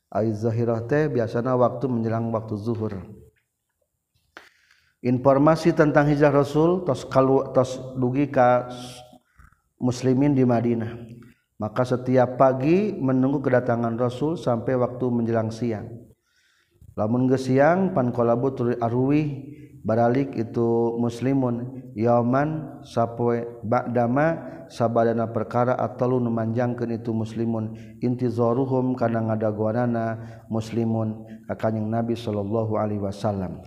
Ai 0.09 0.33
zahirah 0.33 0.89
teh 0.89 1.05
biasana 1.05 1.53
waktu 1.53 1.85
menjelang 1.85 2.33
waktu 2.33 2.57
zuhur. 2.57 2.97
Informasi 4.99 5.71
tentang 5.71 6.11
hijrah 6.11 6.33
rasul 6.33 6.83
tos 6.83 7.07
kalu 7.07 7.55
tos 7.55 7.79
dugi 7.95 8.27
ka 8.27 8.67
muslimin 9.79 10.35
di 10.35 10.43
Madinah. 10.43 11.18
Maka 11.59 11.83
setiap 11.83 12.39
pagi 12.39 12.95
menunggu 12.95 13.43
kedatangan 13.43 13.99
rasul 13.99 14.39
sampai 14.39 14.79
waktu 14.79 15.05
menjelang 15.11 15.51
siang. 15.51 15.91
Lamun 16.95 17.27
geus 17.27 17.51
siang 17.51 17.91
pan 17.91 18.15
kolabu 18.15 18.55
tuluy 18.55 18.79
arwi 18.79 19.23
baralik 19.83 20.39
itu 20.39 20.95
muslimun. 20.95 21.83
Yaman 21.99 22.79
sappoe 22.87 23.59
bakdama 23.59 24.39
sabadana 24.71 25.27
perkara 25.35 25.75
atau 25.75 26.15
lu 26.15 26.23
memanjangkan 26.23 26.95
itu 26.95 27.11
muslimun. 27.11 27.75
Intizoruhum 27.99 28.95
karena 28.95 29.19
ngada 29.27 29.51
guaana 29.51 30.05
muslimun. 30.47 31.27
Akan 31.51 31.75
yang 31.75 31.91
Nabi 31.91 32.15
Shallallahu 32.15 32.79
Alaihi 32.79 33.03
Wasallam. 33.03 33.59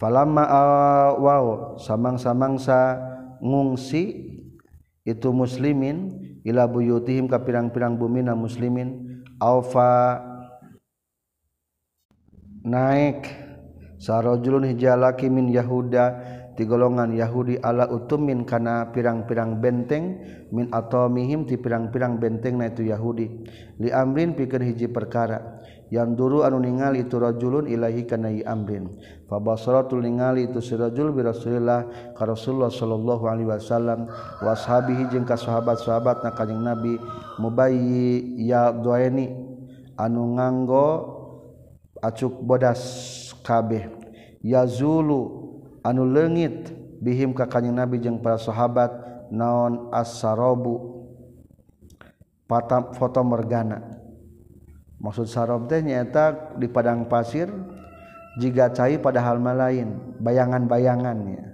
Palama 0.00 0.48
Wow 1.20 1.76
samang-samangsa 1.76 2.98
ngungsi 3.38 4.32
itu 5.04 5.28
muslimin 5.30 6.31
Ila 6.42 6.66
buyutihim 6.66 7.30
ka 7.30 7.42
pirang-pirang 7.42 7.94
bumina 7.94 8.34
muslimin. 8.34 9.22
Alfa 9.38 10.18
naik. 12.66 13.42
Sarojulun 14.02 14.66
hijalaki 14.74 15.30
min 15.30 15.46
Yahuda 15.46 16.34
ti 16.58 16.66
golongan 16.66 17.14
Yahudi 17.14 17.62
ala 17.62 17.86
utumin 17.86 18.42
kana 18.42 18.90
pirang-pirang 18.90 19.62
benteng 19.62 20.18
min 20.50 20.66
atomihim 20.74 21.46
ti 21.46 21.54
pirang-pirang 21.54 22.18
benteng 22.18 22.58
na 22.58 22.66
itu 22.66 22.82
Yahudi. 22.82 23.46
Li 23.78 23.94
amrin 23.94 24.34
pikeun 24.34 24.66
hiji 24.66 24.90
perkara. 24.90 25.62
Yang 25.92 26.18
duru 26.18 26.38
anu 26.42 26.58
ningali 26.58 27.06
itu 27.06 27.20
rajulun 27.20 27.68
ilahi 27.68 28.08
kana 28.08 28.32
amrin 28.48 28.90
Fabasaratul 29.32 30.04
ningali 30.04 30.44
itu 30.44 30.60
si 30.60 30.76
rajul 30.76 31.08
bi 31.08 31.24
Rasulillah 31.24 32.12
ka 32.12 32.28
Rasulullah 32.28 32.68
sallallahu 32.68 33.24
alaihi 33.24 33.48
wasallam 33.48 34.04
wa 34.44 34.52
ashabihi 34.52 35.08
jeung 35.08 35.24
ka 35.24 35.40
sahabat-sahabat 35.40 36.20
na 36.20 36.36
kanjing 36.36 36.60
Nabi 36.60 37.00
mubayyi 37.40 38.44
ya 38.44 38.68
duaini 38.76 39.32
anu 39.96 40.36
nganggo 40.36 40.88
acuk 42.04 42.44
bodas 42.44 42.84
kabeh. 43.40 43.88
Yazulu 44.44 45.48
anu 45.80 46.04
leungit 46.04 46.68
bihim 47.00 47.32
ka 47.32 47.48
kanjing 47.48 47.72
Nabi 47.72 48.04
jeung 48.04 48.20
para 48.20 48.36
sahabat 48.36 48.92
naon 49.32 49.88
as-sarabu 49.96 51.08
foto 53.00 53.24
morgana 53.24 53.96
maksud 55.00 55.24
sarob 55.24 55.72
teh 55.72 55.80
nyaeta 55.80 56.52
di 56.60 56.68
padang 56.68 57.08
pasir 57.08 57.48
jika 58.40 58.72
cair 58.72 59.00
pada 59.02 59.20
halma 59.20 59.52
lain 59.52 60.16
bayangan-bayangannya 60.20 61.52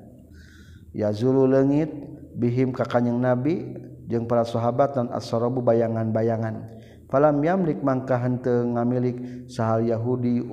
ya. 0.94 1.10
Zulu 1.10 1.48
legit 1.48 1.90
bihim 2.38 2.70
ka 2.70 2.86
kanyeng 2.86 3.18
nabi 3.18 3.74
jeung 4.06 4.30
para 4.30 4.46
sahabat 4.46 4.94
dan 4.94 5.06
asrobu 5.10 5.60
bayangan-bayangan. 5.60 6.78
Falam 7.08 7.40
yamlik 7.40 7.80
mangka 7.80 8.20
henteu 8.20 8.68
ngamilik 8.68 9.48
sahal 9.48 9.80
Yahudi 9.80 10.44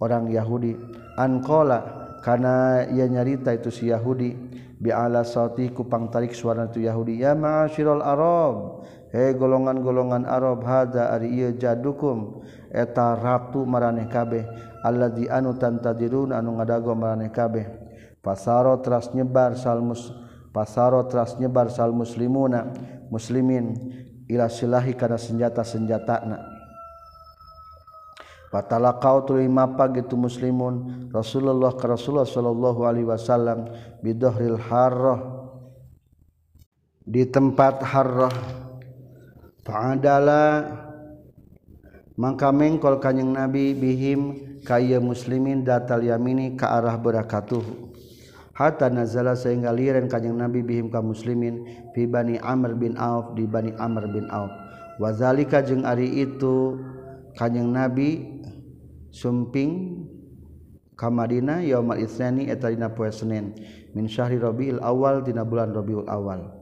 orang 0.00 0.32
Yahudi. 0.32 0.72
Anqala 1.20 1.84
karena 2.24 2.88
ia 2.88 3.04
nyarita 3.04 3.52
itu 3.52 3.68
si 3.68 3.92
Yahudi 3.92 4.32
bi 4.80 4.88
ala 4.88 5.20
sauti 5.20 5.68
kupang 5.68 6.08
tarik 6.08 6.32
suara 6.32 6.64
itu 6.72 6.80
Yahudi 6.80 7.20
ya 7.20 7.36
ma'asyiral 7.36 8.00
arab 8.00 8.80
he 9.12 9.36
golongan-golongan 9.36 10.24
Arab 10.24 10.64
hada 10.64 11.12
ari 11.12 11.28
ieu 11.28 11.52
jadukum 11.52 12.40
eta 12.72 13.18
ratu 13.20 13.68
maraneh 13.68 14.08
kabeh. 14.08 14.69
Allah 14.80 15.12
di 15.12 15.28
anu 15.28 15.56
tanta 15.60 15.92
dirun 15.92 16.32
anu 16.32 16.56
ngadago 16.56 16.96
mareh 16.96 17.28
kabeh. 17.28 17.66
Pasaro 18.20 18.76
tras 18.84 19.12
nyebar 19.16 19.56
salmus 19.56 20.12
pasaro 20.52 21.06
tras 21.08 21.38
nyebar 21.40 21.70
sal 21.70 21.94
muslimuna 21.94 22.68
muslimin 23.08 23.72
ila 24.28 24.50
silahi 24.50 24.92
karena 24.92 25.16
senjata-senjata 25.16 26.16
na 26.26 26.38
Patala 28.50 28.98
kau 28.98 29.22
tuli 29.22 29.46
mapa 29.46 29.86
gitu 29.94 30.18
muslimun 30.18 31.06
Rasulullah 31.14 31.70
ke 31.70 31.86
Rasulullah 31.86 32.26
sallallahu 32.26 32.82
alaihi 32.82 33.06
wasallam 33.06 33.70
bidohril 34.02 34.58
harrah 34.58 35.22
di 37.06 37.22
tempat 37.30 37.78
harrah. 37.86 38.34
Adalah 39.70 40.66
maka 42.18 42.50
mengkol 42.50 42.98
kanyeng 42.98 43.38
nabi 43.38 43.70
bihim 43.70 44.49
kay 44.64 44.96
muslimin 45.00 45.64
datal 45.64 46.00
yamini 46.04 46.56
ke 46.56 46.66
arah 46.66 46.96
berakatuh. 46.96 47.90
Hatta 48.60 48.92
nazala 48.92 49.32
sehingga 49.32 49.72
liren 49.72 50.04
kanyeng 50.04 50.36
nabi 50.36 50.60
bihim 50.60 50.92
ka 50.92 51.00
muslimin 51.00 51.64
fibani 51.96 52.36
Amr 52.44 52.76
bin 52.76 52.92
Auf 53.00 53.32
di 53.32 53.48
Bani 53.48 53.72
Amr 53.80 54.04
bin 54.12 54.28
Auf. 54.28 54.52
Wazalika 55.00 55.64
jeung 55.64 55.88
ari 55.88 56.20
itu 56.20 56.76
kanyeng 57.40 57.72
nabi 57.72 58.36
sumping 59.08 60.04
kamadina 60.92 61.64
yaumal 61.64 61.96
isnani 61.96 62.52
eta 62.52 62.68
dina 62.68 62.92
poe 62.92 63.08
Senin 63.08 63.56
min 63.96 64.04
syahri 64.04 64.36
Rabiul 64.36 64.84
awal 64.84 65.24
dina 65.24 65.40
bulan 65.40 65.72
Rabiul 65.72 66.04
awal. 66.04 66.52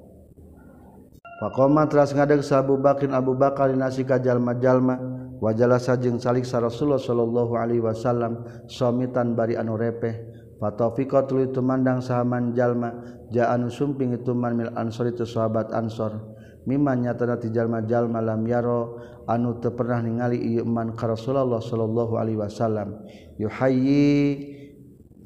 Pakoma 1.42 1.90
teras 1.90 2.14
ngadeg 2.14 2.46
sa 2.46 2.62
Abu 2.62 2.78
Bakrin 2.78 3.10
Abu 3.10 3.34
Bakar 3.34 3.74
nasi 3.74 4.06
ka 4.06 4.22
jalma-jalma 4.22 5.17
wajalasa 5.38 5.98
jeung 5.98 6.18
saliksa 6.18 6.58
Rasulullah 6.58 7.00
sallallahu 7.00 7.52
Alaihi 7.54 7.82
Wasallam 7.82 8.66
somitan 8.66 9.38
bari 9.38 9.54
anu 9.54 9.78
repeh 9.78 10.38
Fatofiqo 10.58 11.22
tuluy 11.30 11.54
tumandang 11.54 12.02
sahaman 12.02 12.50
jalma 12.50 12.90
ja 13.30 13.54
anu 13.54 13.70
sumping 13.70 14.10
itu 14.10 14.34
man 14.34 14.58
mil 14.58 14.74
ansor 14.74 15.14
itu 15.14 15.22
sahabat 15.22 15.70
ansor. 15.70 16.18
Mimma 16.66 16.98
nyatana 16.98 17.38
ti 17.38 17.54
jalma 17.54 17.78
jalma 17.86 18.18
lam 18.18 18.42
yaro 18.42 18.98
anu 19.30 19.62
teu 19.62 19.70
pernah 19.70 20.02
ningali 20.02 20.42
ieu 20.42 20.66
man 20.66 20.98
ka 20.98 21.06
Rasulullah 21.06 21.62
sallallahu 21.62 22.18
alaihi 22.18 22.42
wasallam. 22.42 23.06
Yuhayyi 23.38 24.10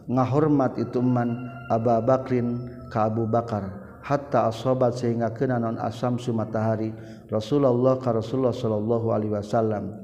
ngahormat 0.04 0.76
itu 0.76 1.00
man 1.00 1.48
Abu 1.72 1.96
Bakrin 2.04 2.68
ka 2.92 3.08
Abu 3.08 3.24
Bakar 3.24 3.80
hatta 4.04 4.52
asobat 4.52 5.00
sehingga 5.00 5.32
kena 5.32 5.56
non 5.56 5.80
asam 5.80 6.20
matahari 6.36 6.92
Rasulullah 7.32 7.96
ka 7.96 8.12
Rasulullah 8.12 8.52
sallallahu 8.52 9.08
alaihi 9.16 9.32
wasallam. 9.32 9.96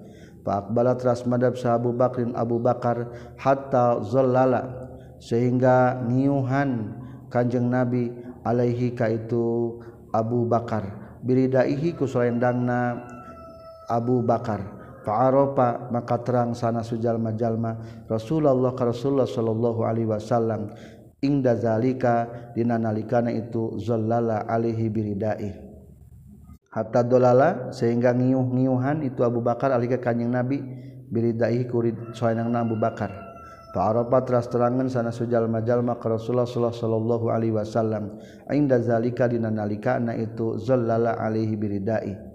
Fa 0.49 0.65
aqbala 0.65 0.97
teras 0.97 1.29
madab 1.29 1.61
sa 1.61 1.77
Abu 1.77 1.93
Bakrin 1.93 2.33
Abu 2.33 2.57
Bakar 2.57 3.05
hatta 3.37 4.01
zallala 4.01 4.89
sehingga 5.21 6.01
niuhan 6.09 6.97
Kanjeng 7.29 7.69
Nabi 7.69 8.09
alaihi 8.41 8.97
ka 8.97 9.13
itu 9.13 9.77
Abu 10.09 10.49
Bakar. 10.49 10.89
Biridaihi 11.21 11.93
ku 11.93 12.09
selendangna 12.09 13.05
Abu 13.93 14.25
Bakar. 14.25 14.65
Fa'aropa 15.05 15.93
maka 15.93 16.17
terang 16.25 16.57
sana 16.57 16.81
sujalma-jalma 16.81 18.05
Rasulullah 18.09 18.73
ka 18.73 18.89
Rasulullah 18.89 19.29
sallallahu 19.29 19.85
alaihi 19.85 20.09
wasallam. 20.09 20.73
Inda 21.21 21.61
zalika 21.61 22.25
dina 22.57 22.81
nalikana 22.81 23.29
itu 23.29 23.77
zallala 23.77 24.49
alaihi 24.49 24.89
biridai 24.89 25.68
hatta 26.79 27.03
dolala 27.03 27.75
sehingga 27.75 28.15
ngiuh-ngiuhan 28.15 29.03
itu 29.03 29.27
Abu 29.27 29.43
Bakar 29.43 29.75
alika 29.75 29.99
kanjing 29.99 30.31
Nabi. 30.31 30.63
Biridai 31.09 31.65
kurid 31.67 32.13
soanang 32.13 32.53
Abu 32.53 32.77
Bakar. 32.77 33.09
Fa'arafa 33.73 34.25
teras 34.25 34.49
terangan 34.49 34.89
sana 34.89 35.13
sujalma-jalma 35.13 35.97
ke 36.01 36.09
Rasulullah 36.09 36.49
sallallahu 36.49 37.33
alaihi 37.33 37.53
wasallam. 37.57 38.17
Inda 38.53 38.81
zalika 38.81 39.29
dina 39.29 39.49
nalikana 39.49 40.17
itu 40.17 40.57
zallala 40.61 41.17
alaihi 41.21 41.57
biridai 41.57 42.29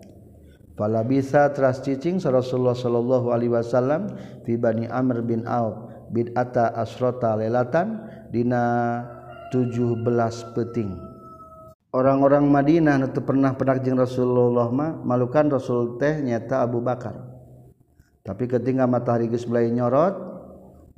Fala 0.74 1.06
bisa 1.06 1.54
teras 1.54 1.86
cicing 1.86 2.18
Rasulullah 2.18 2.74
sallallahu 2.74 3.30
alaihi 3.30 3.54
wasallam 3.54 4.10
fi 4.42 4.58
Bani 4.58 4.90
Amr 4.90 5.22
bin 5.22 5.46
Auf. 5.46 5.94
Bid'ata 6.14 6.74
asrota 6.78 7.38
lelatan 7.38 8.10
dina 8.34 9.02
17 9.54 10.02
peting 10.54 11.13
orang-orang 11.94 12.50
Madinah 12.50 12.98
itu 13.06 13.22
pernah 13.22 13.54
jeung 13.56 14.02
Rasulullah 14.02 14.68
mah 14.74 14.98
malukan 15.06 15.46
Rasul 15.54 16.02
teh 16.02 16.20
nyata 16.26 16.66
Abu 16.66 16.82
Bakar. 16.82 17.14
Tapi 18.26 18.50
ketika 18.50 18.90
matahari 18.90 19.30
geus 19.30 19.46
mulai 19.46 19.70
nyorot 19.70 20.16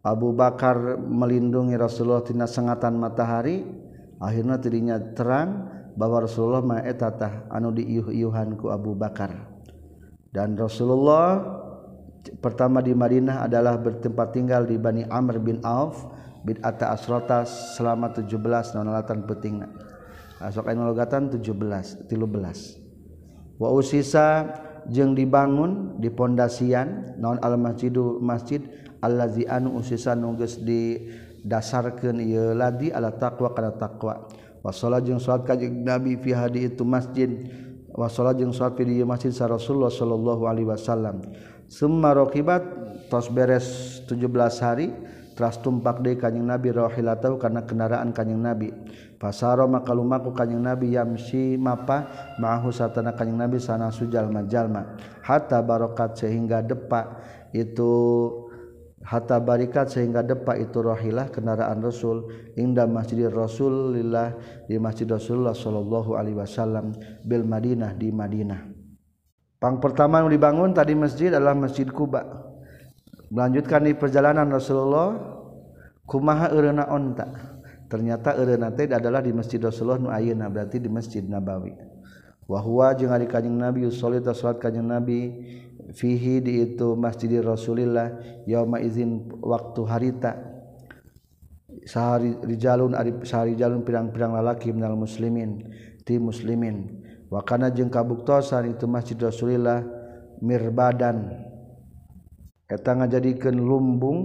Abu 0.06 0.32
Bakar 0.32 0.98
melindungi 0.98 1.76
Rasulullah 1.76 2.24
tina 2.24 2.48
sengatan 2.48 2.96
matahari 2.96 3.66
akhirnya 4.22 4.56
tidinya 4.62 4.96
terang 5.18 5.68
bahwa 6.00 6.24
Rasulullah 6.24 6.64
mah 6.64 6.82
eta 6.86 7.12
tah 7.12 7.34
anu 7.52 7.76
diiuh-iuhan 7.76 8.56
ku 8.56 8.72
Abu 8.72 8.96
Bakar. 8.96 9.52
Dan 10.32 10.56
Rasulullah 10.56 11.44
pertama 12.40 12.84
di 12.84 12.92
Madinah 12.92 13.48
adalah 13.48 13.80
bertempat 13.80 14.36
tinggal 14.36 14.68
di 14.68 14.76
Bani 14.76 15.08
Amr 15.08 15.40
bin 15.40 15.64
Auf 15.64 16.04
bid'ata 16.46 16.94
asrota 16.94 17.42
selama 17.48 18.14
17 18.14 18.38
nonalatan 18.78 19.26
peting 19.26 19.66
asok 20.42 20.72
lain 20.72 20.84
logatan 20.84 21.32
17 21.32 22.08
13 22.12 22.12
wa 23.60 23.70
usisa 23.72 24.52
jeung 24.92 25.18
dibangun 25.18 25.98
di 25.98 26.14
pondasian 26.14 27.18
naon 27.18 27.42
al 27.42 27.58
masjidu 27.58 28.22
masjid 28.22 28.62
allazi 29.06 29.46
anu 29.46 29.78
usisa 29.78 30.18
nu 30.18 30.34
geus 30.38 30.62
didasarkeun 30.62 32.22
ieu 32.22 32.58
ladi 32.58 32.90
ala 32.90 33.14
taqwa 33.14 33.54
kana 33.54 33.74
taqwa. 33.78 34.26
Wa 34.66 34.74
salat 34.74 35.06
jeung 35.06 35.22
salat 35.22 35.46
ka 35.46 35.54
nabi 35.58 36.18
fi 36.18 36.34
hadi 36.34 36.66
itu 36.66 36.82
masjid. 36.82 37.30
Wa 37.94 38.10
salat 38.10 38.42
jeung 38.42 38.50
salat 38.50 38.74
fi 38.78 38.84
masjid 39.06 39.30
sa 39.30 39.46
rasulullah 39.46 39.94
sallallahu 39.94 40.50
alaihi 40.50 40.66
wasallam. 40.66 41.22
Summa 41.70 42.18
raqibat 42.18 42.62
tos 43.10 43.30
beres 43.30 44.02
17 44.10 44.66
hari 44.66 44.90
teras 45.38 45.60
tumpak 45.60 46.00
deui 46.02 46.18
kanjing 46.18 46.48
nabi 46.48 46.72
rahilatau 46.74 47.38
karena 47.38 47.62
kendaraan 47.66 48.10
kanjing 48.10 48.42
nabi. 48.42 48.74
Fasaro 49.26 49.66
maka 49.66 49.90
lumaku 49.90 50.38
kanjeng 50.38 50.62
Nabi 50.62 50.94
yamsi 50.94 51.58
mapa 51.58 52.06
ma'ahu 52.38 52.70
satana 52.70 53.18
kanjeng 53.18 53.42
Nabi 53.42 53.58
sana 53.58 53.90
sujalma 53.90 54.46
jalma 54.46 54.94
hatta 55.26 55.66
barokat 55.66 56.14
sehingga 56.14 56.62
depa 56.62 57.26
itu 57.50 57.90
hatta 59.02 59.42
barikat 59.42 59.90
sehingga 59.90 60.22
depa 60.22 60.62
itu 60.62 60.78
rohilah 60.78 61.34
kendaraan 61.34 61.82
Rasul 61.82 62.30
indah 62.54 62.86
masjid 62.86 63.26
Rasulillah 63.26 64.38
di 64.70 64.78
masjid 64.78 65.10
Rasulullah 65.10 65.58
sallallahu 65.58 66.14
alaihi 66.14 66.38
wasallam 66.38 66.94
bil 67.26 67.50
Madinah 67.50 67.98
di 67.98 68.14
Madinah. 68.14 68.62
Pang 69.58 69.82
pertama 69.82 70.22
yang 70.22 70.30
dibangun 70.30 70.70
tadi 70.70 70.94
masjid 70.94 71.34
adalah 71.34 71.58
Masjid 71.58 71.90
Kuba. 71.90 72.22
Melanjutkan 73.34 73.90
di 73.90 73.98
perjalanan 73.98 74.54
Rasulullah 74.54 75.18
kumaha 76.06 76.54
ereuna 76.54 76.86
onta 76.94 77.55
ternyata 77.96 78.36
nanti 78.60 78.92
adalah 78.92 79.24
di 79.24 79.32
masjid 79.32 79.64
Rasulullah 79.64 79.96
nu 80.04 80.12
ayeuna 80.12 80.52
berarti 80.52 80.84
di 80.84 80.92
masjid 80.92 81.24
Nabawi. 81.24 81.72
Wahwa 82.44 82.92
jeung 82.94 83.16
ari 83.16 83.26
kanjing 83.26 83.56
Nabi 83.56 83.88
usolli 83.88 84.20
ta 84.20 84.36
salat 84.36 84.60
kanjing 84.60 84.84
Nabi 84.84 85.32
fihi 85.96 86.44
di 86.44 86.60
itu 86.60 86.94
masjid 87.00 87.40
Rasulillah 87.40 88.20
yauma 88.44 88.84
izin 88.84 89.32
waktu 89.40 89.82
harita. 89.88 90.36
Sahari 91.88 92.36
rijalun 92.44 92.94
ari 92.94 93.16
sahari 93.24 93.56
jalun 93.56 93.88
pirang-pirang 93.88 94.36
lalaki 94.36 94.76
minal 94.76 95.00
muslimin 95.00 95.64
ti 96.04 96.20
muslimin. 96.20 97.02
Wa 97.32 97.42
kana 97.48 97.72
jeung 97.72 97.90
kabuktosan 97.90 98.76
itu 98.76 98.86
masjid 98.92 99.16
Rasulillah 99.16 99.82
mirbadan. 100.44 101.32
Eta 102.68 102.92
ngajadikeun 102.92 103.58
lumbung 103.58 104.20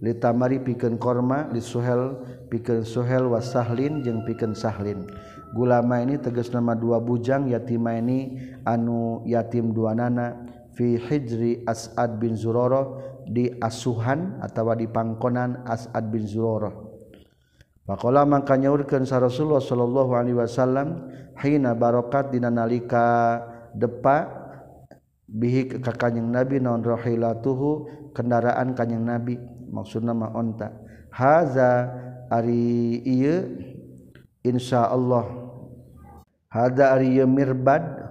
litamari 0.00 0.60
piken 0.60 0.96
korma 0.96 1.48
disuhel 1.52 2.20
piken 2.50 2.82
Suhel 2.82 3.30
wasahlin 3.30 4.02
jeung 4.02 4.26
piken 4.26 4.56
Sahlin. 4.56 5.06
Gulama 5.54 6.02
ini 6.02 6.18
teges 6.18 6.50
nama 6.54 6.74
dua 6.78 7.02
bujang 7.02 7.50
yatima 7.50 7.98
ini 7.98 8.38
anu 8.66 9.22
yatim 9.26 9.70
dua 9.70 9.94
nana. 9.94 10.46
Fi 10.70 10.96
Hijri 10.96 11.66
As'ad 11.66 12.22
bin 12.22 12.38
zuroro 12.38 13.02
di 13.26 13.50
asuhan 13.58 14.38
atau 14.40 14.70
di 14.72 14.86
pangkonan 14.86 15.66
As'ad 15.66 16.08
bin 16.08 16.24
zuroro 16.24 16.88
Pakola 17.84 18.22
mangka 18.22 18.54
nyaurkeun 18.54 19.02
sa 19.02 19.18
Rasulullah 19.18 19.58
sallallahu 19.58 20.14
alaihi 20.14 20.38
wasallam 20.38 21.10
hina 21.42 21.74
barokat 21.74 22.30
dina 22.30 22.54
nalika 22.54 23.42
depa 23.74 24.30
bihi 25.26 25.82
ka 25.82 25.90
kanjing 25.90 26.30
Nabi 26.30 26.62
non 26.62 26.86
rahilatuhu 26.86 28.14
kendaraan 28.14 28.78
kanjing 28.78 29.02
Nabi. 29.02 29.42
maksud 29.70 30.02
nama 30.02 30.34
onta. 30.34 30.74
Haza 31.10 31.90
ari 32.30 33.02
iya 33.02 33.46
insya 34.42 34.90
Allah 34.90 35.26
hada 36.50 36.98
ari 36.98 37.22
mirbad. 37.24 38.10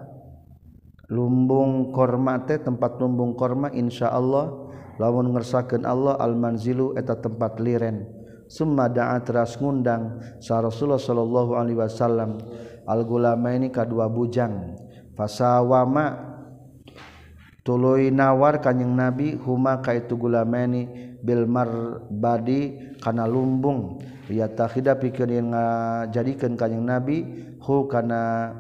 Lumbung 1.09 1.89
korma 1.89 2.37
teh 2.45 2.61
tempat 2.61 3.01
lumbung 3.01 3.33
korma 3.33 3.73
insya 3.73 4.13
Allah 4.13 4.53
lamun 5.01 5.33
ngersakan 5.33 5.81
Allah 5.81 6.13
almanzilu 6.21 6.93
eta 6.93 7.17
tempat 7.17 7.57
liren. 7.57 8.05
Summa 8.45 8.89
da'at 8.89 9.25
ras 9.29 9.57
ngundang 9.57 10.21
sa 10.37 10.61
Rasulullah 10.61 11.01
sallallahu 11.01 11.57
alaihi 11.57 11.81
wasallam. 11.81 12.37
Al-gulama 12.85 13.53
ini 13.57 13.73
kadua 13.73 14.05
bujang. 14.05 14.77
Fasawama. 15.17 16.29
Tuluy 17.65 18.09
nawar 18.13 18.61
kanjing 18.61 18.93
Nabi 18.93 19.33
huma 19.33 19.81
ka 19.81 19.93
itu 19.93 20.13
gulamani 20.17 21.08
Bilmar 21.19 22.01
badi 22.07 22.95
kana 23.03 23.27
lumbung. 23.27 23.99
Yatahida 24.29 25.01
pikeun 25.01 25.49
ngajadikeun 25.49 26.53
kanjing 26.53 26.85
Nabi 26.85 27.17
hu 27.65 27.89
kana 27.89 28.53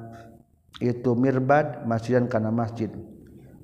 itu 0.81 1.13
mirbad 1.13 1.85
masjidan 1.85 2.25
kana 2.25 2.49
masjid. 2.49 2.89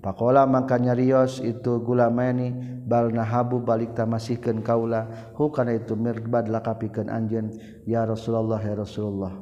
Pakola 0.06 0.46
makanya 0.46 0.94
Rios 0.94 1.42
itu 1.42 1.82
gulamani 1.82 2.54
bal 2.86 3.10
nahabu 3.10 3.58
balik 3.58 3.98
tamasihkeun 3.98 4.62
kaula 4.62 5.34
hu 5.34 5.50
kana 5.50 5.74
itu 5.82 5.98
mirbad 5.98 6.46
lakapikeun 6.46 7.10
anjeun 7.10 7.50
ya 7.90 8.06
Rasulullah 8.06 8.62
ya 8.62 8.78
Rasulullah. 8.78 9.34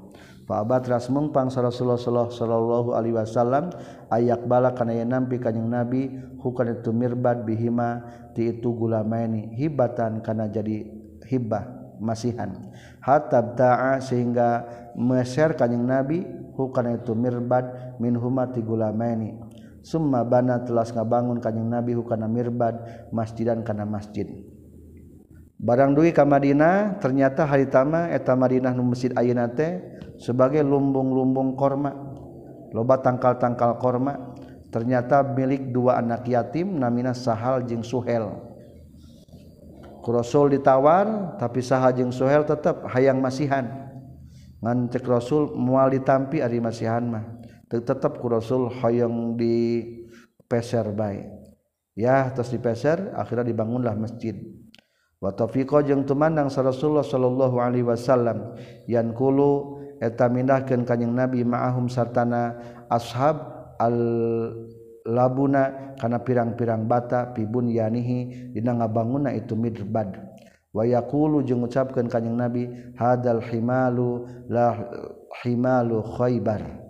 Fa 0.43 0.60
abat 0.64 0.88
ras 0.91 1.08
mungpang 1.08 1.47
Rasulullah 1.47 1.99
sallallahu 1.99 2.95
alaihi 2.95 3.16
wasallam 3.16 3.72
ayak 4.12 4.43
bala 4.43 4.76
kana 4.76 4.95
nampi 5.04 5.39
kanjing 5.39 5.68
Nabi 5.72 6.12
hu 6.43 6.51
kana 6.51 6.75
itu 6.75 6.91
mirbad 6.91 7.47
bihima 7.47 8.03
ti 8.35 8.51
itu 8.51 8.75
gulama 8.75 9.23
ini 9.23 9.55
hibatan 9.55 10.19
kana 10.19 10.51
jadi 10.51 10.83
hibah 11.23 11.95
masihan. 12.03 12.67
Hatta 12.99 13.39
ta'a 13.55 14.03
sehingga 14.03 14.67
meser 14.99 15.55
kanjing 15.55 15.87
Nabi 15.87 16.43
hukana 16.59 16.99
itu 16.99 17.15
mirbad 17.15 17.95
min 17.97 18.13
humati 18.19 18.61
gulamaini 18.61 19.53
summa 19.83 20.23
bana 20.23 20.63
telas 20.63 20.95
ngabangun 20.95 21.43
kanjing 21.43 21.67
nabi 21.67 21.91
hukana 21.93 22.25
mirbad 22.25 22.79
masjidan 23.11 23.61
kana 23.61 23.83
masjid. 23.83 24.25
Barang 25.63 25.95
duwi 25.95 26.11
ka 26.11 26.27
Madinah 26.27 26.99
ternyata 26.99 27.47
hari 27.47 27.71
tama 27.71 28.11
eta 28.11 28.35
Madinah 28.35 28.75
nu 28.75 28.83
masjid 28.91 29.15
ayeuna 29.15 29.47
teh 29.51 29.79
sebagai 30.19 30.63
lumbung-lumbung 30.63 31.55
korma. 31.55 31.91
Loba 32.73 32.99
tangkal-tangkal 32.99 33.77
korma 33.77 34.32
ternyata 34.74 35.21
milik 35.21 35.69
dua 35.69 36.01
anak 36.01 36.26
yatim 36.26 36.82
namina 36.82 37.13
Sahal 37.13 37.69
jeung 37.69 37.86
Suhel. 37.86 38.26
Rasul 40.03 40.57
ditawar 40.57 41.38
tapi 41.38 41.61
Sahal 41.61 41.93
jeung 41.93 42.09
Suhel 42.09 42.41
tetap 42.43 42.89
hayang 42.89 43.21
masihan. 43.21 43.93
Ngan 44.65 44.89
cek 44.89 45.05
Rasul 45.05 45.53
mual 45.53 45.93
ditampi 45.93 46.41
ari 46.41 46.57
masihan 46.57 47.05
mah. 47.05 47.24
Tetap 47.69 48.17
ku 48.17 48.28
Rasul 48.28 48.74
hoyong 48.74 49.38
di 49.38 49.86
peser 50.49 50.89
baik 50.93 51.43
ya 51.97 52.30
terus 52.34 52.53
di 52.53 52.59
peser 52.61 53.13
akhirnya 53.13 53.53
dibangunlah 53.53 53.93
masjid. 53.97 54.38
Wa 55.24 55.32
taufiqo 55.32 55.80
jeung 55.88 56.03
tumandang 56.03 56.51
sa 56.51 56.65
Rasulullah 56.65 57.05
sallallahu 57.05 57.55
alaihi 57.63 57.88
wasallam 57.88 58.59
yankulu 58.91 59.80
eta 60.03 60.28
mindahkeun 60.28 60.84
kanjing 60.84 61.15
Nabi 61.15 61.47
ma'ahum 61.47 61.88
sartana 61.88 62.59
ashab 62.91 63.53
al 63.80 63.97
labuna 65.03 65.93
karena 65.99 66.19
pirang-pirang 66.24 66.88
bata 66.88 67.36
pibun 67.36 67.67
yanihi 67.67 68.51
dina 68.55 68.74
ngabanguna 68.78 69.36
itu 69.36 69.55
mirbad. 69.55 70.15
Wa 70.74 70.84
yaqulu 70.88 71.45
jeung 71.45 71.61
ngucapkeun 71.61 72.09
kanjing 72.09 72.34
nabi 72.34 72.65
hadal 72.97 73.43
himalu 73.45 74.26
la 74.49 74.74
himalu 75.45 76.01
khaybar. 76.17 76.82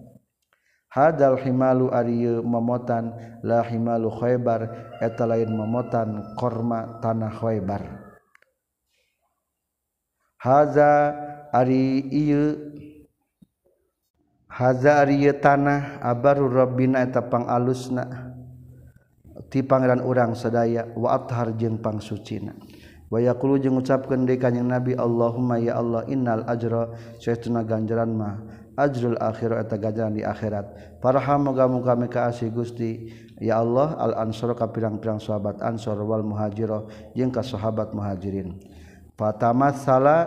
Hadal 0.93 1.41
himalu 1.41 1.89
ari 1.91 2.23
memotan 2.39 3.11
la 3.43 3.65
himalu 3.65 4.07
khaybar. 4.13 4.71
Eta 5.03 5.27
lain 5.27 5.51
memotan 5.51 6.37
korma 6.39 7.01
tanah 7.03 7.33
khaybar. 7.33 7.81
Haza 10.39 11.15
ari 11.51 12.07
ieu 12.07 12.72
Haza 14.53 15.01
tanah 15.41 15.97
abaru 16.05 16.45
Robina 16.45 17.01
etapang 17.01 17.49
alusna 17.49 18.05
ti 19.49 19.65
Pangeran 19.65 20.05
urang 20.05 20.37
sedaya 20.37 20.93
waathar 20.93 21.57
jeung 21.57 21.81
pangsucina. 21.81 22.53
Wayakulu 23.09 23.57
jeung 23.57 23.81
ngucapkeun 23.81 24.29
deui 24.29 24.37
kanjing 24.37 24.69
Nabi 24.69 24.93
Allahumma 24.93 25.57
ya 25.57 25.81
Allah 25.81 26.05
innal 26.05 26.45
ajra 26.45 26.93
saytuna 27.17 27.65
ganjaran 27.65 28.13
mah 28.13 28.45
ajrul 28.77 29.17
akhir 29.17 29.57
eta 29.57 29.73
ganjaran 29.81 30.13
di 30.13 30.21
akhirat. 30.21 30.97
Parham 31.01 31.49
moga-moga 31.49 31.97
kami 31.97 32.05
kaasih 32.13 32.53
Gusti. 32.53 33.09
Ya 33.41 33.57
Allah 33.57 33.97
al 33.97 34.13
ansor 34.29 34.53
ka 34.53 34.69
pirang-pirang 34.69 35.17
sahabat 35.17 35.65
ansor 35.65 35.97
wal 36.05 36.21
muhajiro 36.21 36.93
jeung 37.17 37.33
ka 37.33 37.41
sahabat 37.41 37.89
muhajirin. 37.89 38.61
Fatamat 39.17 39.81
sala 39.81 40.17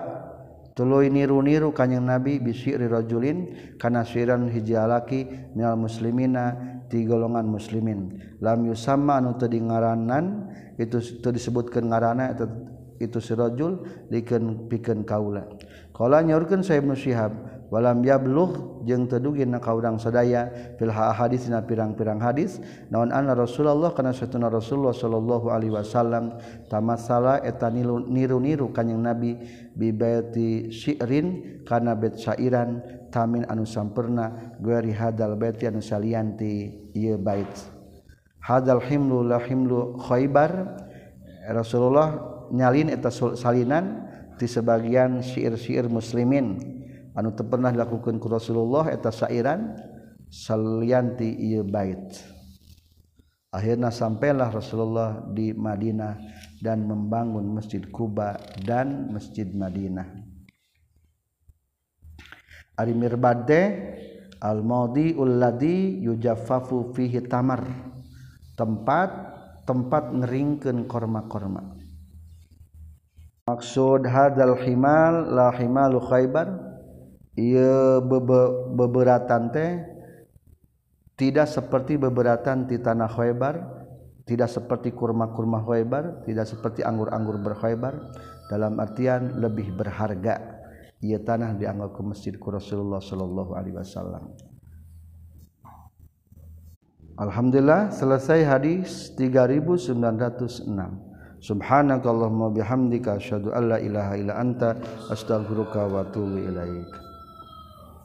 tuluy 0.77 1.09
niru-niru 1.09 1.73
kanyang 1.73 2.05
nabi 2.05 2.37
bisiri 2.37 2.85
rajulin 2.85 3.49
kana 3.81 4.05
siran 4.05 4.53
hiji 4.53 4.77
alaki 4.77 5.25
minal 5.57 5.81
muslimina 5.81 6.77
ti 6.93 7.09
golongan 7.09 7.49
muslimin. 7.49 8.21
Lam 8.45 8.69
yusamma 8.69 9.19
anu 9.19 9.41
teu 9.41 9.49
ngaranan 9.49 10.53
itu 10.77 11.01
teu 11.25 11.33
disebutkeun 11.33 11.89
ngaranna 11.89 12.37
itu 13.01 13.19
sirajul 13.19 13.89
dikeun 14.13 14.69
pikeun 14.69 15.09
kaula. 15.09 15.49
Qala 15.97 16.21
nyaurkeun 16.21 16.61
sa 16.61 16.77
ibnu 16.77 16.93
syihab 16.93 17.33
walam 17.71 18.03
yablugh 18.03 18.85
jeung 18.87 19.11
tedugi 19.11 19.43
na 19.43 19.59
kaurang 19.59 19.99
sadaya 19.99 20.51
fil 20.79 20.91
hadis 20.93 21.51
na 21.51 21.63
pirang-pirang 21.63 22.23
hadis. 22.23 22.63
Naon 22.91 23.11
anna 23.11 23.35
Rasulullah 23.35 23.91
kana 23.95 24.15
satuna 24.15 24.47
Rasulullah 24.47 24.95
sallallahu 24.95 25.51
alaihi 25.51 25.75
wasallam 25.75 26.39
tamasala 26.71 27.43
eta 27.43 27.71
niru-niru 27.73 28.71
kanjing 28.71 29.03
Nabi 29.03 29.35
bi 29.75 29.91
baiti 29.91 30.71
syi'rin 30.71 31.63
kana 31.67 31.99
bait 31.99 32.15
syairan 32.15 32.83
tamin 33.11 33.43
anu 33.51 33.67
sampurna 33.67 34.55
gueri 34.63 34.95
hadal 34.95 35.35
baiti 35.35 35.67
anu 35.67 35.83
salianti. 35.83 36.91
Ieu 36.95 37.19
bait. 37.19 37.51
Hadal 38.43 38.83
himlu 38.85 39.27
la 39.27 39.43
himlu 39.43 39.99
khaybar. 39.99 40.83
Rasulullah 41.47 42.15
nyalin 42.51 42.91
eta 42.91 43.11
salinan 43.11 44.07
di 44.39 44.47
sebagian 44.47 45.23
syair-syair 45.23 45.91
muslimin. 45.91 46.76
Anu 47.17 47.33
teu 47.33 47.49
pernah 47.49 47.73
dilakukan 47.73 48.21
ku 48.21 48.29
Rasulullah 48.29 48.93
eta 48.93 49.09
sairan 49.09 49.73
salianti 50.29 51.27
ieu 51.27 51.65
bait. 51.65 52.37
Akhirnya 53.49 53.89
sampailah 53.89 54.53
Rasulullah 54.53 55.25
di 55.33 55.57
Madinah 55.57 56.21
dan 56.61 56.85
membangun 56.85 57.57
Masjid 57.57 57.81
Kuba 57.89 58.37
dan 58.61 59.09
Masjid 59.09 59.49
Madinah. 59.49 60.05
Ari 62.77 62.93
mirbade 62.93 63.63
al-madi 64.45 65.17
ulladhi 65.17 66.05
yujaffafu 66.05 66.93
fihi 66.93 67.25
tamar 67.25 67.65
tempat 68.61 69.09
tempat 69.65 70.13
ngeringkeun 70.13 70.85
korma-korma. 70.85 71.81
Maksud 73.49 74.05
hadal 74.05 74.59
himal 74.61 75.33
la 75.33 75.49
himalu 75.55 76.03
khaybar 76.03 76.76
ieu 77.37 78.01
beberatan 78.75 79.53
teh 79.53 79.85
tidak 81.17 81.49
seperti 81.49 81.97
beberatan 82.01 82.69
di 82.69 82.81
tanah 82.81 83.09
Khaybar 83.09 83.55
tidak 84.27 84.51
seperti 84.51 84.93
kurma-kurma 84.93 85.65
Khaybar 85.65 86.27
tidak 86.27 86.51
seperti 86.51 86.83
anggur-anggur 86.83 87.39
berkhaybar. 87.41 87.95
Dalam 88.47 88.79
artian 88.79 89.43
lebih 89.43 89.75
berharga 89.75 90.63
ia 91.03 91.19
tanah 91.19 91.59
dianggap 91.59 91.99
ke 91.99 92.03
masjidku 92.03 92.47
Rasulullah 92.51 93.03
Shallallahu 93.03 93.53
Alaihi 93.59 93.77
Wasallam. 93.79 94.33
Alhamdulillah 97.17 97.91
selesai 97.91 98.45
hadis 98.45 99.13
3906 99.17 100.69
Subhanakallahumma 101.41 102.53
bihamdika 102.53 103.17
asyhadu 103.21 103.53
alla 103.57 103.81
ilaha 103.81 104.15
illa 104.21 104.37
anta 104.37 104.77
astaghfiruka 105.09 105.85
wa 105.89 106.05
atubu 106.05 106.45
ilaik 106.45 107.06